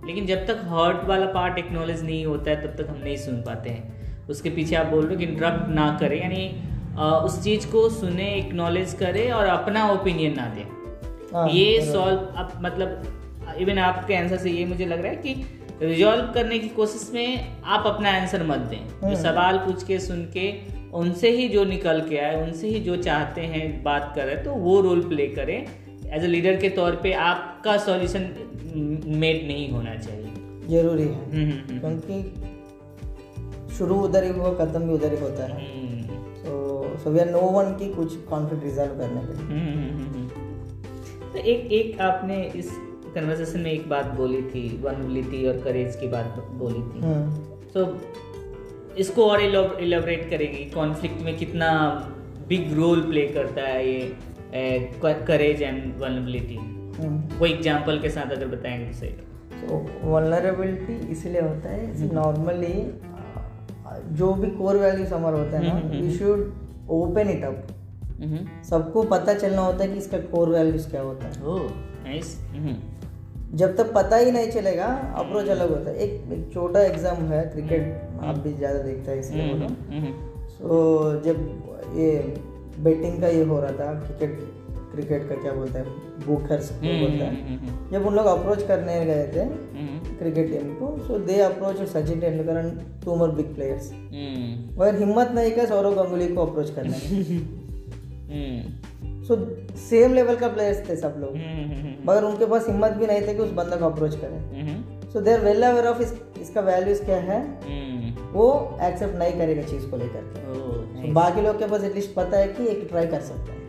लेकिन 0.06 0.26
जब 0.26 0.46
तक 0.46 0.60
हर्ट 0.64 1.04
वाला 1.04 1.26
पार्ट 1.26 1.58
एक्नॉलेज 1.58 2.04
नहीं 2.04 2.24
होता 2.26 2.50
है 2.50 2.62
तब 2.62 2.82
तक 2.82 2.88
हम 2.90 2.98
नहीं 3.04 3.16
सुन 3.16 3.36
पाते 3.42 3.70
हैं। 3.70 4.03
उसके 4.30 4.50
पीछे 4.50 4.76
आप 4.76 4.86
बोल 4.86 5.04
रहे 5.04 5.14
हो 5.14 5.18
कि 5.18 5.26
इंटरप्ट 5.26 5.68
ना 5.68 5.96
करें 6.00 6.20
यानी 6.22 6.46
उस 7.26 7.42
चीज़ 7.44 7.66
को 7.66 7.88
सुने 7.88 8.34
एक्नॉलेज 8.34 8.92
करें 8.94 9.30
और 9.32 9.46
अपना 9.46 9.90
ओपिनियन 9.90 10.34
ना 10.36 10.46
दें। 10.46 10.64
हाँ, 11.34 11.48
ये 11.50 11.92
सॉल्व 11.92 12.18
अब 12.36 12.52
मतलब 12.60 13.56
इवन 13.58 13.78
आपके 13.78 14.14
आंसर 14.16 14.36
से 14.36 14.50
ये 14.50 14.64
मुझे 14.64 14.86
लग 14.86 15.00
रहा 15.00 15.12
है 15.12 15.16
कि 15.16 15.60
रिजॉल्व 15.82 16.30
करने 16.34 16.58
की 16.58 16.68
कोशिश 16.68 17.10
में 17.14 17.56
आप 17.64 17.86
अपना 17.86 18.10
आंसर 18.10 18.42
मत 18.42 18.58
दें। 18.58 18.78
जो 18.78 19.06
हम्म। 19.06 19.22
सवाल 19.22 19.58
पूछ 19.58 19.82
के 19.84 19.98
सुन 19.98 20.24
के 20.36 20.52
उनसे 20.92 21.30
ही 21.30 21.48
जो 21.48 21.64
निकल 21.64 22.00
के 22.00 22.18
आए 22.18 22.42
उनसे 22.42 22.68
ही 22.68 22.80
जो 22.80 22.96
चाहते 22.96 23.40
हैं 23.40 23.82
बात 23.82 24.12
करें 24.16 24.42
तो 24.44 24.52
वो 24.52 24.80
रोल 24.80 25.00
प्ले 25.08 25.26
करें। 25.26 25.66
एज 26.12 26.24
ए 26.24 26.26
लीडर 26.26 26.56
के 26.56 26.68
तौर 26.68 26.96
पे 27.02 27.12
आपका 27.12 27.76
सॉल्यूशन 27.76 28.30
मेड 29.06 29.46
नहीं 29.46 29.70
होना 29.70 29.94
चाहिए। 29.94 30.32
ज़रूरी 30.68 31.02
है। 31.02 31.30
हम्म, 31.32 31.50
हम्म, 31.50 31.78
क्योंकि 31.78 32.53
शुरू 33.78 33.94
उधर 34.00 34.24
ही 34.24 34.30
हुआ 34.30 34.52
खत्म 34.54 34.80
भी 34.80 34.92
उधर 34.92 35.12
ही 35.12 35.20
होता 35.20 35.44
है 35.44 35.56
तो 36.42 36.52
so 37.04 37.10
we 37.10 37.18
are 37.20 37.30
no 37.30 37.40
one 37.50 37.72
की 37.74 37.88
कुछ 37.94 38.16
कॉन्फ्लिक्ट 38.30 38.64
रिजॉल्व 38.64 38.98
करने 38.98 39.20
के 39.20 39.32
लिए। 39.38 39.48
तो 41.32 41.38
एक 41.38 41.72
एक 41.72 42.00
आपने 42.00 42.42
इस 42.56 42.70
कन्वर्सेशन 43.14 43.60
में 43.60 43.70
एक 43.72 43.88
बात 43.88 44.06
बोली 44.16 44.42
थी 44.42 44.66
वनबिलिटी 44.82 45.46
और 45.46 45.56
करेज 45.60 45.96
की 45.96 46.08
बात 46.08 46.44
बोली 46.52 46.82
थी। 46.82 47.00
तो। 47.72 47.80
इसको 48.98 49.24
और 49.30 49.40
इलेबरेट 49.40 50.28
करेगी 50.30 50.64
कॉन्फ्लिक्ट 50.70 51.22
में 51.22 51.36
कितना 51.38 51.70
बिग 52.48 52.72
रोल 52.76 53.00
प्ले 53.00 53.26
करता 53.28 53.62
है 53.62 53.88
ये 53.88 54.16
करेज 55.04 55.62
एंड 55.62 55.78
वनबिलिटी 56.00 56.58
वो 57.38 57.46
एग्जांपल 57.46 57.98
के 57.98 58.10
साथ 58.10 58.32
अगर 58.32 58.46
बताएँगे 58.46 58.86
तो 58.86 58.98
सही। 58.98 59.10
तो 59.60 59.78
वनरेबिलिटी 60.10 60.96
इसलिए 61.12 61.40
होता 61.40 61.68
है 61.68 62.12
नॉर्मली 62.14 62.76
जो 64.12 64.32
भी 64.34 64.50
कोर 64.52 64.76
वैल्यूज़ 64.76 65.14
हमारा 65.14 65.38
होता 65.38 65.58
है 65.58 65.62
ना 65.66 65.74
we 65.90 66.10
should 66.16 66.52
open 66.92 67.30
it 67.30 67.44
up 67.44 67.66
सबको 68.64 69.02
पता 69.04 69.34
चलना 69.34 69.62
होता 69.62 69.84
है 69.84 69.88
कि 69.90 69.98
इसका 69.98 70.18
कोर 70.30 70.48
वैल्यूज़ 70.48 70.88
क्या 70.90 71.02
होता 71.02 71.26
है। 71.26 71.44
ओह 71.44 71.68
नाइस 72.04 72.36
जब 73.54 73.76
तक 73.76 73.92
पता 73.94 74.16
ही 74.16 74.30
नहीं 74.30 74.50
चलेगा 74.50 74.86
अप्रोच 75.16 75.48
अलग 75.48 75.70
होता 75.70 75.90
है। 75.90 75.96
एक, 75.96 76.32
एक 76.32 76.52
छोटा 76.54 76.80
एग्ज़ाम 76.82 77.22
है 77.24 77.44
क्रिकेट 77.50 78.22
आप 78.22 78.38
भी 78.38 78.52
ज़्यादा 78.54 78.78
देखता 78.80 79.10
है 79.10 79.18
इसलिए 79.18 79.52
बोलो। 79.52 79.68
सो 80.48 81.20
जब 81.24 81.36
ये 81.96 82.10
बैटिंग 82.78 83.20
का 83.20 83.28
ये 83.28 83.44
हो 83.44 83.60
रहा 83.60 83.72
था 83.72 83.92
क्रिकेट 83.96 84.38
क्रिकेट 84.94 85.28
का 85.28 85.34
क्या 85.34 85.52
बोलते 85.52 85.78
हैं? 85.78 85.86
बुकर्स 86.26 86.72
बोलते 86.72 87.24
हैं। 87.24 87.90
जब 87.90 88.06
उन 88.06 88.14
लोग 88.14 88.26
अप्रोच 88.26 88.62
करने 88.62 89.04
गए 89.04 89.24
थे 89.24 89.44
क्रिकेट 90.16 90.52
टीम 90.52 90.74
को 90.74 90.98
so 91.06 91.18
they 91.18 91.40
approach 91.40 91.88
Sachin 91.88 92.20
Tendulkar 92.20 92.58
and 92.58 92.80
two 93.04 93.16
more 93.16 93.30
big 93.30 93.54
players 93.54 93.92
मगर 94.78 94.98
हिम्मत 94.98 95.30
नहीं 95.34 95.52
कर 95.52 95.66
सौरव 95.66 96.02
गंगुली 96.02 96.28
को 96.28 96.46
अप्रोच 96.46 96.70
करने 96.70 96.92
सो 99.24 99.56
सेम 99.76 100.14
लेवल 100.14 100.36
का 100.36 100.48
प्लेयर्स 100.48 100.88
थे 100.88 100.96
सब 100.96 101.14
लोग। 101.18 101.30
हम्म, 101.30 101.64
हम्म, 101.64 101.74
हम्म, 101.74 102.10
मगर 102.10 102.24
उनके 102.24 102.46
पास 102.46 102.68
हिम्मत 102.68 102.90
भी 102.90 103.06
नहीं 103.06 103.22
थे 103.22 103.34
कि 103.34 103.42
उस 103.42 103.50
बंदा 103.50 103.76
को 103.76 103.84
अप्रोच 103.84 104.16
करें। 104.16 104.38
हम्म, 104.38 105.10
so 105.10 105.20
they're 105.20 105.40
well 105.40 105.62
aware 105.62 105.86
of 105.86 106.00
इसका 106.40 106.60
वैल्यूज़ 106.60 107.04
क्या 107.04 107.16
है। 107.16 107.40
हम्म, 107.40 108.28
वो 108.32 108.78
एक्सेप्ट 108.82 109.14
नहीं 109.14 109.32
करेगा 109.32 109.62
चीज़ 109.62 109.86
को 109.86 109.96
लेकर 109.96 110.20
के। 110.20 110.44
Nice. 111.00 111.14
बाकी 111.14 111.40
लोग 111.40 111.58
के 111.58 111.66
पास 111.66 111.84
एटलीस्ट 111.84 112.14
पता 112.14 112.38
है 112.38 112.48
कि 112.48 112.66
एक 112.66 112.86
ट्राई 112.90 113.06
कर 113.06 113.20
सकते 113.20 113.52
हैं। 113.52 113.63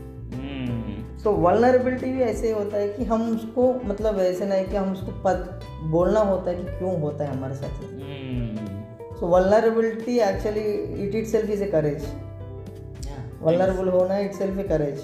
सो 1.26 1.32
वलनरेबिलिटी 1.34 2.12
भी 2.14 2.22
ऐसे 2.22 2.48
ही 2.48 2.54
होता 2.54 2.78
है 2.78 2.88
कि 2.88 3.04
हम 3.04 3.22
उसको 3.36 3.64
मतलब 3.86 4.20
ऐसे 4.20 4.46
नहीं 4.46 4.66
कि 4.66 4.76
हम 4.76 4.92
उसको 4.92 5.12
पत, 5.24 5.62
बोलना 5.92 6.20
होता 6.20 6.50
है 6.52 6.56
कि 6.58 6.78
क्यों 6.78 7.00
होता 7.02 7.26
है 7.26 7.32
हमारे 7.32 7.56
साथ। 7.56 7.80
So 9.20 9.28
vulnerability 9.28 10.18
actually 10.20 10.62
it 11.06 11.16
itself 11.28 11.50
is 11.50 11.64
a 11.64 11.68
courage 11.68 12.06
vulnerable 13.42 13.90
होना 13.90 14.18
इट 14.20 14.34
सेल्फ 14.34 14.60
ए 14.60 14.64
करेज 14.64 15.00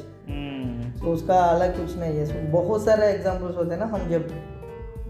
तो 1.02 1.12
उसका 1.14 1.36
अलग 1.36 1.78
कुछ 1.78 1.98
नहीं 1.98 2.18
है। 2.18 2.26
So, 2.28 2.52
बहुत 2.52 2.84
सारे 2.86 3.08
एग्जाम्पल्स 3.08 3.56
होते 3.58 3.72
हैं 3.72 3.80
ना 3.80 3.86
हम 3.86 4.10
जब 4.10 4.28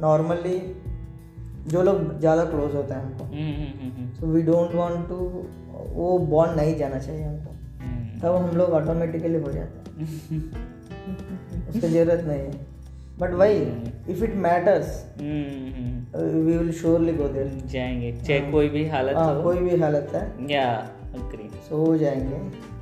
नॉर्मली 0.02 0.58
जो 1.68 1.82
लोग 1.84 2.20
ज़्यादा 2.20 2.44
क्लोज 2.46 2.76
होते 2.76 2.94
हैं 2.94 3.02
हमको। 3.02 3.26
So 4.20 4.28
we 4.28 4.42
don't 4.42 4.76
want 4.76 5.08
to 5.10 5.16
वो 5.96 6.18
बॉन्ड 6.34 6.56
नहीं 6.58 6.76
जाना 6.78 7.00
चाहिए 7.00 7.24
हमको। 7.24 7.52
हम्म, 7.82 8.20
तब 8.20 8.36
हम 8.36 8.58
लोग 8.58 8.70
ऑटोमेटिकली 8.74 9.42
हो 9.42 9.52
जाते 9.52 10.04
हैं। 10.04 10.70
उसकी 11.70 11.88
ज़रूरत 11.88 12.24
नहीं 12.28 12.40
है। 12.40 12.70
बट 13.20 13.34
वही 13.34 13.58
if 14.14 14.24
it 14.24 14.36
matters 14.44 15.04
we 15.20 16.58
will 16.58 16.72
surely 16.72 17.14
go 17.14 17.28
there 17.28 17.48
जाएँगे। 17.66 18.12
चाहे 18.14 18.40
कोई 18.52 18.70
भी 18.70 18.88
हालत 18.90 19.16
हो 19.16 19.22
हाँ, 19.22 19.44
कोई 19.44 19.58
भी 19.58 19.78
हालत 19.82 20.12
है। 20.16 20.24
या 20.52 20.66
अग्री 21.16 21.50
सो 21.70 21.86
हो 21.86 21.98
जाएँगे। 21.98 22.36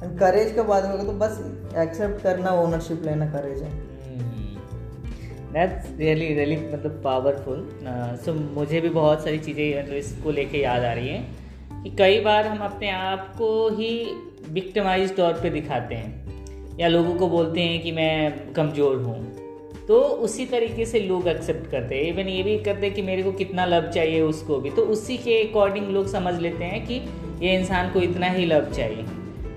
एंड 0.06 0.18
करेज 0.20 0.54
का 0.56 0.64
बात 0.64 0.86
होगा 0.86 1.04
तो 1.04 1.14
बस 1.20 1.40
एक्सेप्ट 1.78 2.22
करना 2.24 2.52
ओनरशिप 2.62 3.04
लेना 3.06 3.26
करेज 3.32 3.62
है। 3.62 3.72
दैट्स 5.54 5.98
रियली 6.00 6.34
रियली 6.36 6.56
मतलब 6.74 7.02
पावरफुल 7.04 7.68
सो 8.26 8.34
मुझे 8.34 8.82
भी 8.82 8.90
बहुत 8.90 9.24
सारी 9.24 9.40
चीज़ें 9.40 9.82
मतलब 9.82 9.96
इसको 9.96 10.32
लेके 10.32 10.62
याद 10.62 10.84
आ 10.84 10.94
रही 10.94 11.10
हैं 11.10 11.84
कि 11.84 11.90
कई 11.90 12.20
बार 12.22 12.48
हम 12.48 12.60
अपने 12.66 12.90
आप 12.92 13.34
को 13.38 13.48
ही 13.70 13.92
विक्टिमाइज 14.50 15.16
तौर 15.16 15.34
पे 15.34 15.50
दिखाते 15.50 15.96
हैं। 15.96 16.29
या 16.80 16.88
लोगों 16.88 17.16
को 17.16 17.28
बोलते 17.28 17.62
हैं 17.62 17.82
कि 17.82 17.92
मैं 17.92 18.54
कमज़ोर 18.54 18.96
हूँ। 18.96 19.86
तो 19.88 20.00
उसी 20.00 20.46
तरीके 20.46 20.86
से 20.86 21.00
लोग 21.00 21.28
एक्सेप्ट 21.28 21.70
करते 21.72 21.96
हैं। 21.96 22.04
इवन 22.04 22.28
ये 22.30 22.44
भी 22.44 22.58
करते 22.60 22.86
हैं 22.86 22.96
कि 22.96 23.02
मेरे 23.02 23.24
को 23.24 23.32
कितना 23.32 23.66
लव 23.66 23.90
चाहिए 23.92 24.22
उसको 24.22 24.58
भी। 24.58 24.70
तो 24.70 24.82
उसी 24.82 25.18
के 25.18 25.42
अकॉर्डिंग 25.44 25.88
लोग 25.88 26.08
समझ 26.08 26.40
लेते 26.40 26.64
हैं 26.64 26.86
कि 26.88 27.02
ये 27.46 27.56
इंसान 27.56 27.90
को 27.90 28.00
इतना 28.00 28.28
ही 28.28 28.46
लव 28.46 28.72
चाहिए। 28.72 29.06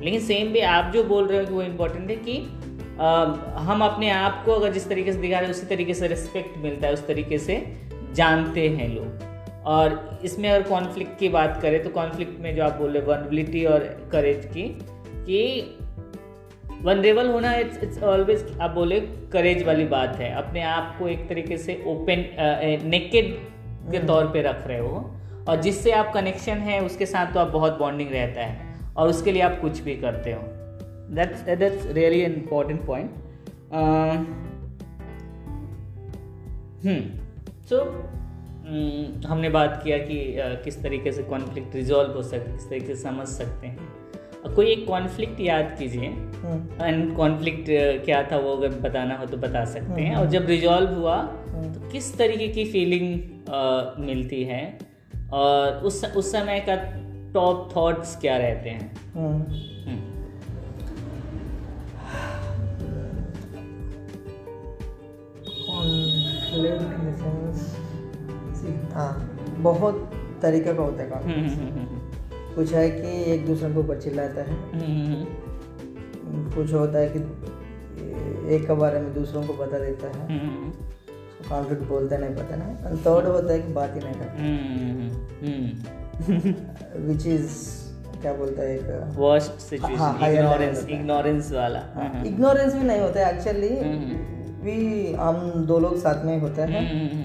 लेकिन 0.02 0.20
सेम 0.20 0.52
भी 0.52 0.60
आप 0.60 0.92
जो 0.92 1.04
बोल 1.04 1.26
रहे 1.26 1.38
हो 1.38 1.46
कि 1.46 1.52
वो 1.52 1.62
इम्पोर्टेंट 1.62 2.10
है 2.10 2.16
कि 2.16 2.36
अ, 3.00 3.04
हम 3.58 3.84
अपने 3.84 4.10
आप 4.10 4.42
को 4.46 4.52
अगर 4.52 4.72
जिस 4.72 4.88
तरीके 4.88 5.12
से 5.12 5.18
दिखा 5.18 5.38
रहे 5.38 5.48
हैं 5.48 5.54
उसी 5.54 5.66
तरीके 5.66 5.94
से 5.94 6.08
रिस्पेक्ट 6.08 6.58
मिलता 6.58 6.86
है 6.86 6.92
उस 6.92 7.06
तरीके 7.06 7.38
से 7.38 7.54
जानते 8.14 8.68
हैं 8.68 8.88
लोग। 8.88 9.64
और 9.66 10.20
इसमें 10.24 10.48
अगर 10.50 10.68
कॉन्फ्लिक्ट 10.68 11.18
की 11.18 11.28
बात 11.28 11.58
करें 11.62 11.82
तो 11.84 11.90
कॉन्फ्लिक्ट 11.90 12.40
में 12.40 12.54
जो 12.56 12.62
आप 12.62 12.76
बोल 12.76 12.90
रहे 12.90 13.02
वनबिलिटी 13.02 13.64
और 13.64 13.78
करेज 14.12 14.44
की 14.44 14.62
कि 15.26 15.40
वनरेबल 16.82 17.28
होना 17.28 17.52
इट्स 17.54 17.82
इट्स 17.82 18.02
ऑलवेज 18.02 18.58
आप 18.60 18.70
बोले 18.70 19.00
करेज 19.32 19.62
वाली 19.62 19.84
बात 19.84 20.16
है। 20.16 20.32
अपने 20.34 20.62
आप 20.62 20.96
को 20.98 21.08
एक 21.08 21.28
तरीके 21.28 21.58
से 21.58 21.82
ओपन 21.86 22.24
नेकेड 22.84 23.34
के 23.92 23.98
तौर 24.06 24.24
पे 24.24 24.42
रख 24.42 24.66
रहे 24.66 24.78
हो। 24.78 25.10
और 25.48 25.60
जिससे 25.60 25.92
आप 25.92 26.12
कनेक्शन 26.14 26.58
है 26.60 26.80
उसके 26.84 27.06
साथ 27.06 27.32
तो 27.34 27.40
आप 27.40 27.48
बहुत 27.48 27.78
बॉन्डिंग 27.78 28.10
रहता 28.12 28.40
है। 28.40 28.94
और 28.96 29.08
उसके 29.08 29.32
लिए 29.32 29.42
आप 29.42 29.58
कुछ 29.60 29.80
भी 29.80 29.94
करते 29.96 30.32
हो। 30.32 30.42
That's 31.14 31.40
that's 31.58 31.86
really 31.92 32.22
important 32.24 32.84
point 32.86 33.10
hmm 36.84 37.00
so 37.62 37.78
हमने 39.28 39.48
बात 39.50 39.80
किया 39.84 39.98
कि 39.98 40.16
uh, 40.38 40.64
किस 40.64 40.82
तरीके 40.82 41.12
से 41.12 41.22
कॉन्फ्लिक्ट 41.22 41.74
रिजॉल्व 41.74 42.12
हो 42.12 42.22
सकते 42.22 42.52
किस 42.52 42.68
तरीके 42.70 42.86
से 42.86 43.02
समझ 43.02 43.26
सकते 43.28 43.66
हैं। 43.66 44.01
कोई 44.46 44.66
एक 44.66 44.86
कॉन्फ्लिक्ट 44.86 45.40
याद 45.40 45.74
कीजिए। 45.78 46.06
हम्म, 46.06 46.84
एंड 46.84 47.16
कॉन्फ्लिक्ट 47.16 47.66
क्या 48.04 48.22
था 48.32 48.36
वो 48.36 48.52
अगर 48.52 48.68
बताना 48.80 49.16
हो 49.16 49.26
तो 49.26 49.36
बता 49.36 49.64
सकते 49.64 50.02
हैं। 50.02 50.16
और 50.16 50.26
जब 50.26 50.46
रिजॉल्व 50.46 50.94
हुआ 50.94 51.16
तो 51.22 51.88
किस 51.90 52.16
तरीके 52.18 52.48
की 52.48 52.64
फीलिंग 52.64 53.06
मिलती 54.06 54.42
है? 54.44 54.62
और 55.32 55.72
उस 55.84 56.04
उस 56.16 56.32
समय 56.32 56.60
का 56.68 56.76
टॉप 57.34 57.68
थॉट्स 57.76 58.16
क्या 58.20 58.36
रहते 58.36 58.70
हैं? 58.70 58.92
हम्म। 59.14 59.42
हम्म, 59.84 60.10
हाँ 68.92 69.12
बहुत 69.58 70.10
तरीके 70.42 70.74
का 70.74 70.82
होता 70.82 71.02
है 71.02 72.01
कुछ 72.54 72.72
है 72.72 72.90
कि 72.90 73.32
एक 73.32 73.46
दूसरे 73.46 73.72
के 73.72 73.78
ऊपर 73.78 74.00
चिल्लाता 74.00 74.42
है। 74.42 74.56
हम्म, 74.72 75.24
कुछ 76.54 76.72
होता 76.72 76.98
है 76.98 77.08
कि 77.08 77.18
एक 78.54 78.66
के 78.66 78.74
बारे 78.74 79.00
में 79.00 79.14
दूसरों 79.14 79.46
को 79.46 79.54
बता 79.54 79.78
देता 79.78 80.08
है। 80.08 80.38
हम्म, 80.38 80.70
कॉन्फ्लिक्ट 81.48 81.82
बोलते 81.82 82.18
नहीं 82.18 82.34
पता 82.34 82.56
और 82.88 82.96
थर्ड 82.96 83.28
होता 83.28 83.52
है 83.52 83.60
कि 83.60 83.72
बात 83.72 83.94
ही 83.94 84.00
नहीं 84.00 84.14
करता। 84.14 84.42
हम्म, 84.42 85.10
हम्म, 85.46 87.08
विच 87.08 87.26
इज़ 87.26 87.82
क्या 88.22 88.32
बोलता 88.34 88.62
है 88.62 88.74
एक 88.76 88.82
हाँ, 89.18 89.38
सिचुएशन 89.40 90.24
इग्नोरेंस 90.26 90.86
इग्नोरेंस 90.88 91.52
वाला। 91.52 91.80
इग्नोरेंस 92.26 92.74
भी 92.74 92.84
नहीं 92.84 93.00
होता 93.00 93.26
है 93.26 93.34
एक्चुअली 93.34 93.68
वी 94.64 95.12
हम 95.12 95.64
दो 95.66 95.78
लोग 95.78 95.96
साथ 95.96 96.24
में 96.24 96.34
ही। 96.34 96.40
होते 96.40 96.62
हैं 96.62 97.21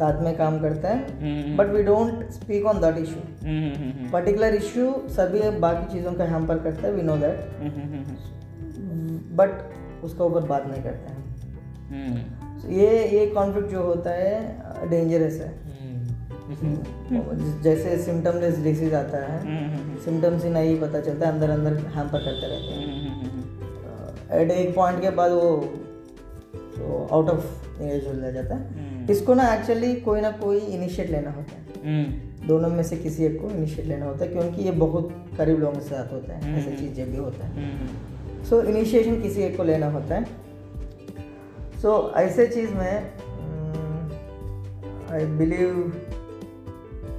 साथ 0.00 0.22
में 0.22 0.36
काम 0.36 0.58
करते 0.60 0.88
हैं 0.88 1.00
हम्म, 1.20 1.56
but 1.56 1.68
we 1.68 1.82
don't 1.82 2.30
speak 2.32 2.66
on 2.66 2.80
that 2.80 2.98
issue 2.98 3.20
hmm, 3.44 3.72
hmm, 3.74 3.90
hmm, 3.90 4.10
particular 4.10 4.54
issue 4.54 4.92
सभी 5.16 5.48
बाकी 5.60 5.92
चीज़ों 5.92 6.12
का 6.12 6.24
हैम्पर 6.26 6.58
करता 6.58 6.86
है 6.86 6.92
we 6.92 7.02
know 7.02 7.16
that 7.16 7.48
hmm, 7.60 7.70
hmm, 7.72 8.04
hmm, 8.76 9.18
but 9.36 10.04
उसका 10.04 10.24
ऊपर 10.24 10.46
बात 10.46 10.66
नहीं 10.66 10.82
करते 10.82 11.12
हैं 11.12 11.18
हम्म, 11.90 12.28
So, 12.60 12.70
ये 12.70 12.88
ये 13.08 13.26
कॉन्फ्लिक्ट 13.26 13.68
जो 13.68 13.82
होता 13.82 14.10
है 14.10 14.88
डेंजरस 14.88 15.36
है। 15.40 15.48
हम्म, 16.52 17.60
जैसे 17.62 17.96
सिम्टमलेस 17.98 18.58
डिसीज 18.58 18.94
आता 18.94 19.18
है 19.18 19.38
हम्म, 19.42 19.96
सिम्टम्स 20.04 20.44
ही 20.44 20.50
नहीं 20.50 20.74
पता 20.80 21.00
चलता 21.00 21.26
है 21.26 21.32
अंदर 21.32 21.50
अंदर 21.50 21.76
हैम्पर 21.94 22.18
करते 22.18 22.48
रहते 22.48 22.74
हैं। 22.74 22.86
हम्म, 23.12 24.38
एट 24.40 24.50
एक 24.50 24.74
पॉइंट 24.76 25.00
के 25.02 25.10
बाद 25.20 25.32
वो 25.32 25.48
आउट 27.12 27.30
ऑफ़ 27.30 27.82
एज 27.82 28.06
हो 28.06 28.14
जाता 28.32 28.54
है। 28.54 28.60
हम्म, 28.70 28.89
इसको 29.10 29.34
ना 29.34 29.54
एक्चुअली 29.54 29.94
कोई 30.00 30.20
ना 30.20 30.30
कोई 30.30 30.58
इनिशिएट 30.58 31.10
लेना 31.10 31.30
होता 31.30 31.52
है। 31.52 31.62
हम्म, 31.84 32.46
दोनों 32.46 32.68
में 32.68 32.82
से 32.82 32.96
किसी 32.96 33.24
एक 33.24 33.40
को 33.40 33.50
इनिशिएट 33.50 33.86
लेना 33.86 34.06
होता 34.06 34.24
है 34.24 34.30
क्योंकि 34.30 34.62
ये 34.62 34.70
बहुत 34.70 35.08
करीब 35.38 35.60
लोगों 35.60 35.74
के 35.74 35.80
साथ 35.80 36.12
होता 36.12 36.34
है 36.34 36.58
ऐसी 36.58 36.76
चीज़ 36.76 36.92
जब 36.94 37.10
भी 37.10 37.16
होता 37.16 37.46
है। 37.46 37.52
हम्म, 37.54 38.44
सो 38.44 38.62
इनिशिएशन 38.62 39.20
किसी 39.22 39.42
एक 39.42 39.56
को 39.56 39.62
लेना 39.62 39.90
होता 39.90 40.14
है। 40.14 40.24
सो 41.82 42.12
ऐसे 42.16 42.46
चीज़ 42.46 42.74
में 42.74 43.12
I 45.10 45.24
believe 45.38 45.76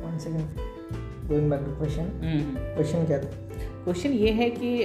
one 0.04 0.18
second 0.18 1.28
going 1.30 1.50
back 1.50 1.60
to 1.60 1.72
question 1.76 2.12
hmm. 2.24 2.56
Question 2.76 3.06
क्या 3.06 3.18
था? 3.20 3.30
क्वेश्चन 3.84 4.10
ये 4.10 4.32
है 4.32 4.50
कि 4.50 4.84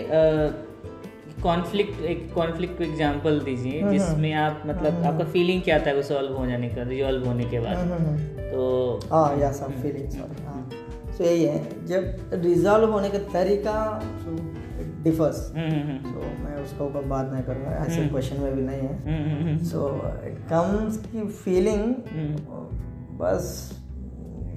कॉन्फ्लिक्ट 1.43 2.01
एक 2.05 2.33
कॉन्फ्लिक्ट 2.35 2.77
को 2.79 2.85
एग्जांपल 2.85 3.39
दीजिए 3.41 3.81
हम्म, 3.81 3.93
जिसमें 3.93 4.33
आप 4.35 4.63
मतलब 4.67 5.03
आपका 5.07 5.25
फीलिंग 5.33 5.63
क्या 5.63 5.79
था 5.79 5.93
वो 5.93 6.03
सॉल्व 6.03 6.37
हो 6.37 6.47
जाने 6.47 6.69
का 6.69 6.83
रिजॉल्व 6.83 7.27
होने 7.27 7.45
के 7.45 7.61
बाद? 7.61 7.77
हम्म, 7.77 7.93
हम्म, 7.93 8.07
हम्म। 8.07 8.51
तो 8.51 9.01
हाँ 9.13 9.37
या 9.39 9.51
सब 9.53 9.73
फीलिंग 9.83 10.13
हाँ। 10.47 10.69
सो 11.17 11.25
यही 11.25 11.45
है 11.45 11.87
जब 11.87 12.31
रिजॉल्व 12.45 12.91
होने 12.93 13.09
का 13.11 13.19
तरीका 13.33 13.77
डिफर्स 15.05 15.53
हम्म, 15.57 15.81
हम्म, 15.81 16.13
सो 16.13 16.45
मैं 16.45 16.57
उसका 16.63 16.85
ऊपर 16.85 17.05
बात 17.09 17.31
नहीं 17.33 17.43
करूँगा 17.43 17.71
ऐसे 17.77 18.01
हम्म। 18.01 18.09
क्वेश्चन 18.11 18.41
में 18.41 18.55
भी 18.57 18.63
नहीं 18.63 18.81
है। 18.81 18.97
Hmm, 19.05 19.31
hmm, 19.31 19.49
hmm, 19.49 19.65
so 19.65 19.89
it 20.27 20.39
comes 20.53 20.97
की 21.07 21.27
फीलिंग 21.45 21.85
हम्म, 22.13 22.37
बस 23.19 23.53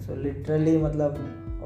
सो 0.06 0.15
लिटरली 0.24 0.78
मतलब 0.78 1.18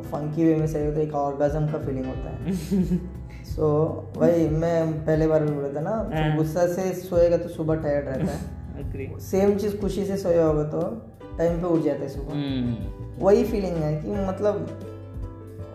फंकी 0.06 0.46
वे 0.46 0.56
में 0.56 0.68
सही 0.68 0.86
होता 0.86 1.00
है 1.00 1.06
एक 1.06 1.14
ऑर्गेजम 1.16 1.68
का 1.68 1.78
फीलिंग 1.78 2.06
होता 2.06 2.30
है। 2.30 2.52
सो 3.56 3.62
so, 3.62 4.20
वही 4.22 4.48
मैं 4.50 5.06
पहले 5.06 5.28
बार 5.28 5.44
भी 5.44 5.52
बोला 5.52 5.68
था 5.70 5.82
ना 5.82 5.90
हाँ। 5.90 6.32
तो 6.32 6.38
गुस्सा 6.38 6.66
से 6.68 6.94
सोएगा 6.94 7.38
तो 7.38 7.50
सुबह 7.50 7.76
टायर्ड 7.76 8.08
रहता 8.08 8.32
है। 8.32 9.20
सेम 9.20 9.58
चीज़ 9.58 9.78
खुशी 9.78 10.06
से 10.06 10.18
सोया 10.18 10.46
होगा 10.46 10.64
तो 10.64 10.82
टाइम 11.38 11.62
पे 11.62 11.68
उठ 11.68 11.82
जाता 11.82 12.02
है 12.02 12.10
सुबह। 12.10 12.32
हम्म, 12.32 13.24
वही 13.26 13.44
फीलिंग 13.44 13.76
है 13.76 14.02
कि 14.02 14.12
मतलब 14.28 14.68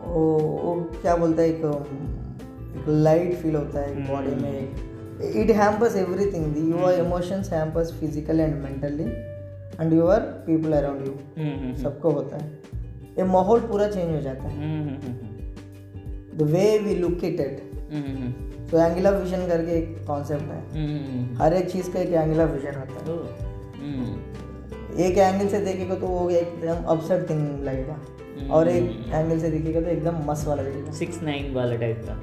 वो 0.07 0.25
वो 0.39 0.75
क्या 1.01 1.17
बोलता 1.17 1.43
है 1.43 1.49
एक 1.49 1.57
एक 1.57 2.85
लाइट 2.89 3.35
फील 3.35 3.57
होता 3.57 3.81
है 3.81 4.09
बॉडी 4.09 4.35
में। 4.43 4.59
It 5.43 5.51
hampers 5.51 5.97
everything 5.97 6.45
the 6.55 6.71
your 6.71 6.93
emotions 6.93 7.53
hampers 7.53 7.93
physically 7.93 8.43
and 8.43 8.63
mentally 8.63 9.05
and 9.81 9.93
your 9.93 10.21
people 10.47 10.73
around 10.73 11.07
you 11.07 11.13
hmm, 11.13 11.55
hmm, 11.61 11.75
सबको 11.75 12.11
होता 12.11 12.37
है। 12.37 12.51
ये 13.19 13.25
माहौल 13.25 13.61
पूरा 13.61 13.89
चेंज 13.89 14.15
हो 14.15 14.21
जाता 14.21 14.43
है। 14.43 14.57
Hmm, 14.57 14.89
hmm, 14.89 15.13
hmm, 15.13 16.39
the 16.39 16.51
way 16.53 16.79
we 16.79 16.95
look 16.95 17.25
it 17.25 17.25
at 17.25 17.29
hmm, 17.29 17.37
hmm, 17.41 17.67
तो 18.71 18.79
एंगल 18.79 19.07
ऑफ़ 19.07 19.23
विजन 19.23 19.47
करके 19.49 19.73
एक 19.73 19.97
कॉन्सेप्ट 20.07 20.43
है। 20.43 20.61
हम्म 20.73 21.43
हर 21.43 21.55
एक 21.55 21.71
चीज़ 21.71 21.91
का 21.91 22.01
एक 22.01 22.13
एंगल 22.13 22.41
ऑफ़ 22.41 22.51
विजन 22.51 22.75
होता 22.75 23.01
है। 23.03 23.17
हम्म 23.77 25.01
एक 25.01 25.19
एंगल 25.19 25.49
से 25.49 25.61
देखेगा 25.61 25.95
तो 25.95 26.07
वो 26.07 26.31
एकदम 26.31 26.85
अपसेट 26.85 27.29
थिंग 27.31 27.65
लगेगा। 27.65 28.01
और 28.51 28.69
एक 28.69 28.85
एंगल 29.13 29.39
से 29.39 29.51
देखेगा 29.51 29.81
तो 29.81 29.89
एकदम 29.89 30.19
मस्त 30.27 30.47
वाला 30.49 30.63
लगेगा। 30.63 30.93
सिक्स 30.93 31.23
नाइन 31.23 31.55
वाला 31.55 31.77
टाइप 31.77 32.03
का। 32.05 32.21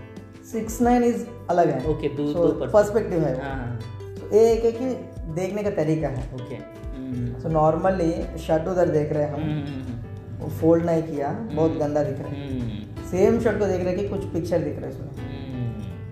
सिक्स 0.52 0.82
नाइन 0.82 1.04
इज़ 1.04 1.26
अलग 1.50 1.70
है। 1.70 1.86
ओके 1.88 2.08
दो 2.08 2.24
दो 2.34 2.70
पर्सपेक्टिव 2.74 3.24
है 3.24 3.34
हाँ 3.42 3.56
हाँ। 3.56 3.80
तो 4.20 4.36
एक 4.38 4.66
है 4.66 4.72
कि 4.72 4.86
देखने 5.34 5.64
का 5.64 5.70
तरीका 5.70 6.08
है। 6.08 6.34
Okay 6.36 6.56
hmm. 6.56 7.40
So 7.42 7.50
normally 7.50 8.12
shirt 8.38 8.68
उधर 8.68 8.90
देख 8.90 9.12
रहे 9.14 9.24
हैं 9.24 9.34
हम। 9.34 9.42
हम्म 9.42 10.50
फोल्ड 10.50 10.86
नहीं 10.86 11.04
किया 11.04 11.32
बहुत 11.54 11.72
गंदा 11.72 12.04
दिख 12.04 12.20
रहा 12.20 12.30
है। 12.30 12.50
हम्म। 12.50 13.04
सेम 13.06 13.40
शर्ट 13.40 13.60
को 13.60 13.66
देख 13.66 13.84
रहे 13.84 13.94
हैं 13.94 13.98
कि 13.98 14.08
कुछ 14.08 14.26
पिक्चर 14.26 14.60
दिख 14.60 14.80
रहा 14.80 14.90
है 14.90 14.94
हम्म 14.94 15.25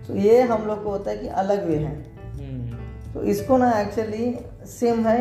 तो 0.07 0.15
ये 0.15 0.41
हम 0.41 0.65
लोग 0.67 0.83
को 0.83 0.89
होता 0.89 1.11
है 1.11 1.17
कि 1.17 1.27
अलग 1.41 1.67
वे 1.67 1.75
है। 1.77 1.95
हम्म 2.37 3.13
तो 3.13 3.23
इसको 3.33 3.57
ना 3.57 3.71
एक्चुअली 3.81 4.33
सेम 4.69 5.07
है 5.07 5.19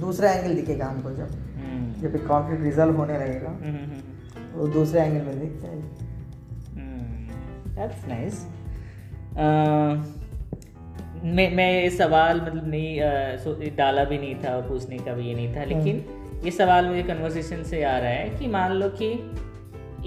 दूसरा 0.00 0.30
एंगल 0.30 0.54
दिखेगा 0.54 0.86
हमको 0.86 1.10
जब। 1.10 1.30
हम्म। 1.56 2.02
जब 2.02 2.14
एक 2.16 2.26
कॉन्फ्लिक्ट 2.26 2.64
रिजल्व 2.64 2.96
होने 2.96 3.18
लगेगा 3.18 3.50
हम्म 3.62 4.58
वो 4.58 4.66
दूसरे 4.68 5.00
एंगल 5.00 5.26
में 5.26 5.40
दिखता 5.40 5.68
है। 5.68 6.02
दैट्स 7.76 8.06
नाइस 8.08 8.46
मैं 11.26 11.48
मैं 11.56 11.70
ये 11.72 11.88
सवाल 11.90 12.40
मतलब 12.40 12.66
नहीं 12.68 13.70
डाला 13.76 14.04
भी 14.04 14.18
नहीं 14.18 14.34
था 14.34 14.54
और 14.56 14.62
पूछने 14.62 14.98
का 14.98 15.12
भी 15.12 15.26
ये 15.28 15.34
नहीं 15.34 15.54
था 15.56 15.64
लेकिन 15.64 16.04
ये 16.44 16.50
सवाल 16.50 16.86
मुझे 16.86 17.02
कन्वर्सेशन 17.02 17.62
से 17.62 17.82
आ 17.84 17.96
रहा 17.98 18.10
है 18.10 18.28
कि 18.30 18.46
मान 18.46 18.72
लो 18.72 18.88
कि 19.00 19.08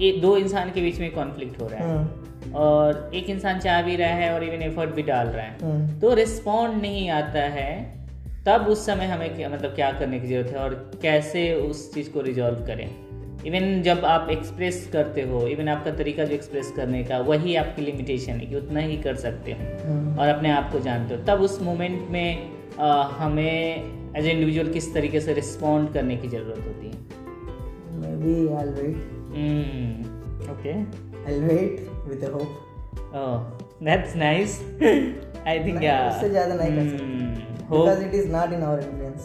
ये 0.00 0.12
दो 0.20 0.36
इंसान 0.36 0.70
के 0.70 0.80
बीच 0.80 0.98
में 1.00 1.10
कॉन्फ्लिक्ट 1.10 1.60
हो 1.62 1.68
रहा 1.68 1.78
है। 1.78 1.96
हम्म, 1.98 2.54
और 2.54 3.10
एक 3.14 3.30
इंसान 3.30 3.58
चाह 3.58 3.82
भी 3.82 3.96
रहा 3.96 4.08
है 4.08 4.32
और 4.34 4.44
इवन 4.44 4.62
एफर्ट 4.62 4.90
भी 4.90 5.02
डाल 5.02 5.26
रहा 5.26 5.44
है। 5.44 5.56
हम्म, 5.62 5.98
तो 6.00 6.14
रिस्पॉन्ड 6.14 6.82
नहीं 6.82 7.08
आता 7.10 7.40
है 7.40 7.70
तब 8.46 8.66
उस 8.68 8.84
समय 8.86 9.06
हमें 9.06 9.34
क्या 9.36 9.48
मतलब 9.48 9.70
क्या 9.70 9.90
करने 9.92 10.20
की 10.20 10.26
ज़रूरत 10.26 10.50
है 10.50 10.58
और 10.58 10.74
कैसे 11.02 11.52
उस 11.54 11.92
चीज़ 11.94 12.10
को 12.10 12.20
रिजॉल्व 12.20 12.64
करें। 12.66 12.88
इवन 13.46 13.82
जब 13.82 14.04
आप 14.04 14.30
एक्सप्रेस 14.30 14.88
करते 14.92 15.22
हो 15.22 15.40
इवन 15.46 15.68
आपका 15.68 15.90
तरीका 15.90 16.24
जो 16.24 16.34
एक्सप्रेस 16.34 16.72
करने 16.76 17.02
का 17.04 17.18
वही 17.18 17.54
आपकी 17.56 17.82
लिमिटेशन 17.82 18.32
है 18.32 18.46
कि 18.46 18.56
उतना 18.56 18.80
ही 18.80 18.96
कर 18.96 19.14
सकते 19.16 19.52
हो 19.52 19.88
हम्म। 19.88 20.18
और 20.18 20.28
अपने 20.28 20.50
आप 20.50 20.72
को 20.72 20.80
जानते 20.80 21.14
हो। 21.14 21.24
तब 21.24 21.40
उस 21.40 21.60
मोमेंट 21.62 22.08
में 22.10 22.50
अ, 22.78 22.86
हमें 23.18 24.14
एज 24.16 24.26
ए 24.26 24.30
इंडिविजुअल 24.30 24.72
किस 24.72 24.92
तरीके 24.94 25.20
से 25.20 25.32
रिस्पॉन्ड 25.34 25.92
करने 25.92 26.16
की 26.16 26.28
ज़रूरत 26.28 26.66
होती 26.66 26.86
है? 26.86 27.06
Maybe 28.00 28.34
I'll 28.58 28.72
wait. 29.32 30.06
Okay 30.50 30.72
I'll 31.28 31.44
wait 31.50 31.74
with 32.10 32.22
a 32.24 32.32
hope. 32.36 32.54
That's 33.82 34.16
nice 34.16 34.60
I 34.82 35.58
think 35.64 35.76
नहीं, 35.76 35.86
या 35.86 36.08
उससे 36.08 36.28
ज़्यादा 36.30 36.54
नहीं 36.54 36.76
कर 36.76 36.88
सकते। 36.88 37.66
Because 37.70 38.00
it 38.06 38.14
is 38.20 38.26
not 38.34 38.54
in 38.56 38.62
our 38.68 38.78
influence. 38.84 39.24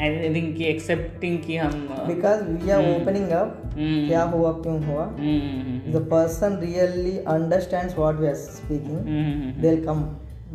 I 0.00 0.34
think 0.34 0.56
कि 0.56 0.64
एक्सेप्टिंग 0.64 1.38
कि 1.42 1.56
हम 1.56 1.72
Because 2.08 2.42
we 2.48 2.72
are 2.76 2.80
opening 2.94 3.28
up. 3.40 3.50
हम्म, 3.74 4.06
क्या 4.08 4.22
हुआ 4.32 4.52
क्यों 4.62 4.78
हुआ 4.86 5.04
hmm, 5.04 5.92
The 5.92 6.02
person 6.14 6.58
really 6.62 7.14
understands 7.36 7.96
what 8.02 8.20
we 8.24 8.28
are 8.32 8.40
speaking. 8.48 8.98
Hmm, 9.06 9.62
They'll 9.62 9.84
come. 9.86 10.02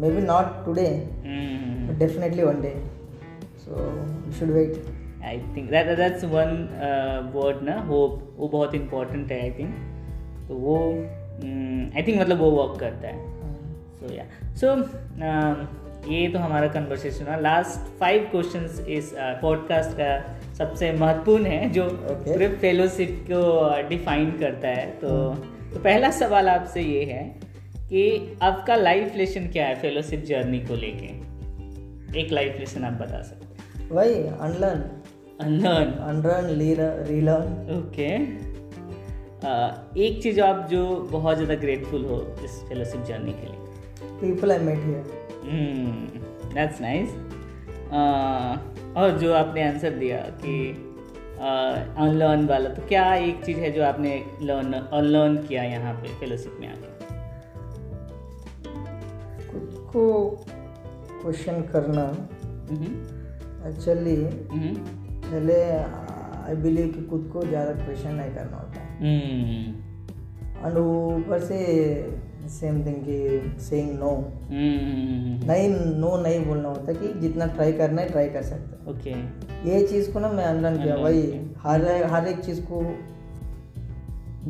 Maybe 0.04 0.22
not 0.26 0.50
today, 0.66 0.92
hmm, 1.26 1.88
but 1.88 2.00
definitely 2.02 2.44
one 2.50 2.62
day. 2.66 2.76
So 3.66 3.88
we 4.26 4.34
should 4.40 4.54
wait. 4.58 4.76
I 5.28 5.38
think 5.56 5.70
that 5.72 5.96
that's 5.98 6.24
one 6.26 6.52
word 7.34 7.64
ना 7.64 7.80
hope 7.82 8.36
वो 8.38 8.48
बहुत 8.48 8.76
important 8.76 9.32
है 9.32 9.42
I 9.42 9.52
think 9.60 9.74
तो 10.48 10.56
वो 10.56 10.78
आई 11.96 12.04
think 12.04 12.20
मतलब 12.22 12.38
वो 12.38 12.52
work 12.52 12.80
करता 12.80 13.08
है. 13.08 13.18
सो 14.00 14.14
या 14.14 14.26
सो 14.56 14.68
ये 16.12 16.28
तो 16.30 16.40
हमारा 16.40 16.68
कन्वर्सेशन 16.68 17.26
हुआ. 17.26 17.36
लास्ट 17.36 17.80
फाइव 18.00 18.28
क्वेश्चन 18.32 18.66
इस 18.90 19.12
पॉडकास्ट 19.42 19.92
का 19.92 20.54
सबसे 20.54 20.92
महत्वपूर्ण 20.92 21.46
है 21.46 21.70
जो 21.70 21.84
Okay. 21.84 22.28
पूरे 22.28 22.48
फेलोशिप 22.62 23.26
को 23.32 23.42
डिफाइन 23.90 24.32
करता 24.40 24.68
है. 24.68 24.86
तो 24.92 25.10
तो 25.74 25.80
पहला 25.80 26.12
सवाल 26.12 26.50
आपसे 26.50 26.82
ये 26.82 27.04
है 27.04 27.24
कि 27.90 28.38
आपका 28.42 28.76
लाइफ 28.76 29.16
लेसन 29.16 29.48
क्या 29.48 29.66
है 29.66 29.76
फेलोशिप 29.76 30.24
जर्नी 30.24 30.60
को 30.60 30.76
लेके? 30.76 31.10
एक 32.20 32.32
लाइफ 32.32 32.60
लेसन 32.60 32.84
आप 32.84 32.94
बता 32.94 33.22
सकते 33.22 33.46
हैं. 33.46 33.90
वही 33.92 34.16
unlearn, 34.46 34.80
unlearn 35.42 35.90
unlearn, 36.10 36.46
relearn, 36.60 36.98
relearn. 37.10 37.50
Okay 37.78 38.10
एक 40.06 40.22
चीज़ 40.24 40.40
आप 40.42 40.68
जो 40.70 40.84
बहुत 41.12 41.36
ज़्यादा 41.38 41.56
ग्रेटफुल 41.56 42.06
हो 42.06 42.18
इस 42.46 42.62
फेलोशिप 42.70 43.04
जर्नी 43.04 43.34
के 43.34 43.48
लिए। 43.48 43.60
People 44.22 44.52
I 44.52 44.60
met 44.68 44.80
here. 44.88 45.06
That's 46.54 46.82
nice 46.82 47.10
और 48.98 49.18
जो 49.20 49.34
आपने 49.34 49.64
आंसर 49.64 49.92
दिया 50.00 50.18
कि 50.44 50.56
अनलर्न 51.40 52.44
uh, 52.44 52.50
वाला 52.50 52.70
तो 52.70 52.88
क्या 52.88 53.14
एक 53.16 53.44
चीज़ 53.46 53.58
है 53.60 53.72
जो 53.72 53.84
आपने 53.84 54.12
लर्न 54.42 54.74
अनलर्न 54.74 55.38
किया 55.48 55.64
यहाँ 55.64 55.94
पे 55.94 56.20
फेलोशिप 56.20 56.58
में 56.60 56.68
आके? 56.68 56.90
खुद 59.52 59.88
को 59.94 60.06
क्वेश्चन 61.22 61.62
करना 61.74 62.06
एक्चुअली 63.70 64.16
हम्म, 64.26 65.07
पहले 65.32 65.62
आई 66.48 66.56
बिलीव 66.62 66.88
कि 66.88 67.02
खुद 67.10 67.30
को 67.34 67.42
ज़्यादा 67.48 67.72
क्वेश्चन 67.84 68.14
नहीं 68.14 68.32
करना 68.36 68.58
होता। 68.58 68.80
है 68.80 68.88
हम्म, 69.00 70.68
एंड 70.68 70.78
ऊपर 70.78 71.40
से 71.40 71.58
सेम 72.50 72.76
थिंग 72.86 72.96
कि 73.08 73.60
सेइंग 73.62 73.90
नो 74.00 74.10
हम्म, 74.52 75.48
नहीं 75.48 75.70
नो 76.00 76.16
नहीं 76.22 76.46
बोलना 76.46 76.70
होता 76.70 76.94
कि 76.94 77.14
जितना 77.20 77.46
ट्राई 77.46 77.74
करना 77.74 78.02
है 78.02 78.10
ट्राई 78.10 78.30
कर 78.30 78.42
सकते 78.44 78.76
हैं। 78.76 78.96
ओके 78.96 79.70
ये 79.70 79.86
चीज़ 79.88 80.12
को 80.12 80.20
ना 80.20 80.32
मैं 80.32 80.46
अनलर्न 80.46 80.82
किया 80.84 80.96
भाई 80.98 81.22
हर 81.64 81.86
हर 82.14 82.28
एक 82.28 82.40
चीज़ 82.40 82.62
को 82.72 82.82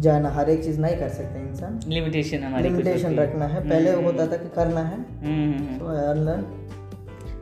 जाना 0.01 0.29
हर 0.29 0.49
एक 0.49 0.63
चीज़ 0.63 0.79
नहीं 0.81 0.97
कर 0.97 1.09
सकते 1.09 1.39
इंसान। 1.39 1.79
लिमिटेशन 1.87 2.43
हमारी 2.43 2.69
लिमिटेशन 2.69 3.15
रखना 3.15 3.45
है। 3.47 3.69
पहले 3.69 3.91
हम्म, 3.91 4.05
होता 4.05 4.27
था 4.27 4.37
कि 4.37 4.49
करना 4.55 4.81
है। 4.83 5.03
तो 5.79 5.87
I 5.87 6.05
unlearn 6.07 6.45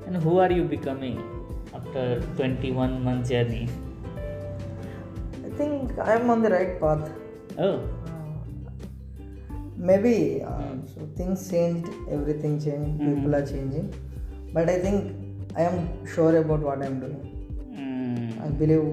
And 0.08 0.18
who 0.24 0.34
are 0.42 0.52
you 0.56 0.64
becoming? 0.72 1.14
After 1.76 2.06
21 2.38 3.04
month 3.04 3.30
journey? 3.34 3.68
Think 5.60 6.00
I 6.00 6.16
am 6.16 6.32
on 6.32 6.42
the 6.42 6.46
right 6.56 6.80
path 6.82 7.14
Oh, 7.58 7.76
maybe 9.90 10.42
uh, 10.44 10.56
mm. 10.64 10.80
so 10.94 11.06
things 11.20 11.44
changed 11.52 11.88
everything 12.16 12.58
changed 12.66 12.90
mm-hmm. 12.90 13.14
people 13.14 13.36
are 13.38 13.46
changing 13.52 13.86
but 14.58 14.72
i 14.74 14.76
think 14.80 15.56
i 15.56 15.68
am 15.68 15.78
sure 16.16 16.34
about 16.40 16.66
what 16.70 16.84
i'm 16.88 16.98
doing 17.04 17.24
mm, 17.78 18.26
i 18.48 18.50
believe 18.64 18.84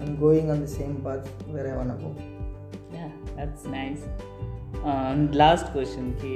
i'm 0.00 0.12
going 0.24 0.50
on 0.56 0.60
the 0.60 0.70
same 0.74 0.94
path 1.06 1.30
where 1.54 1.66
i 1.72 1.76
want 1.78 1.94
to 1.94 1.98
go 2.04 2.12
yeah, 2.92 3.08
that's 3.36 3.64
nice. 3.64 4.04
And 4.84 5.34
last 5.34 5.72
question 5.72 6.12
कि 6.20 6.32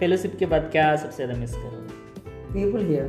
fellowship 0.00 0.36
के 0.38 0.46
बाद 0.46 0.68
क्या 0.72 0.94
सबसे 0.96 1.16
ज़्यादा 1.16 1.40
miss 1.40 1.54
करोगे 1.54 2.52
people 2.54 2.84
here 2.92 3.08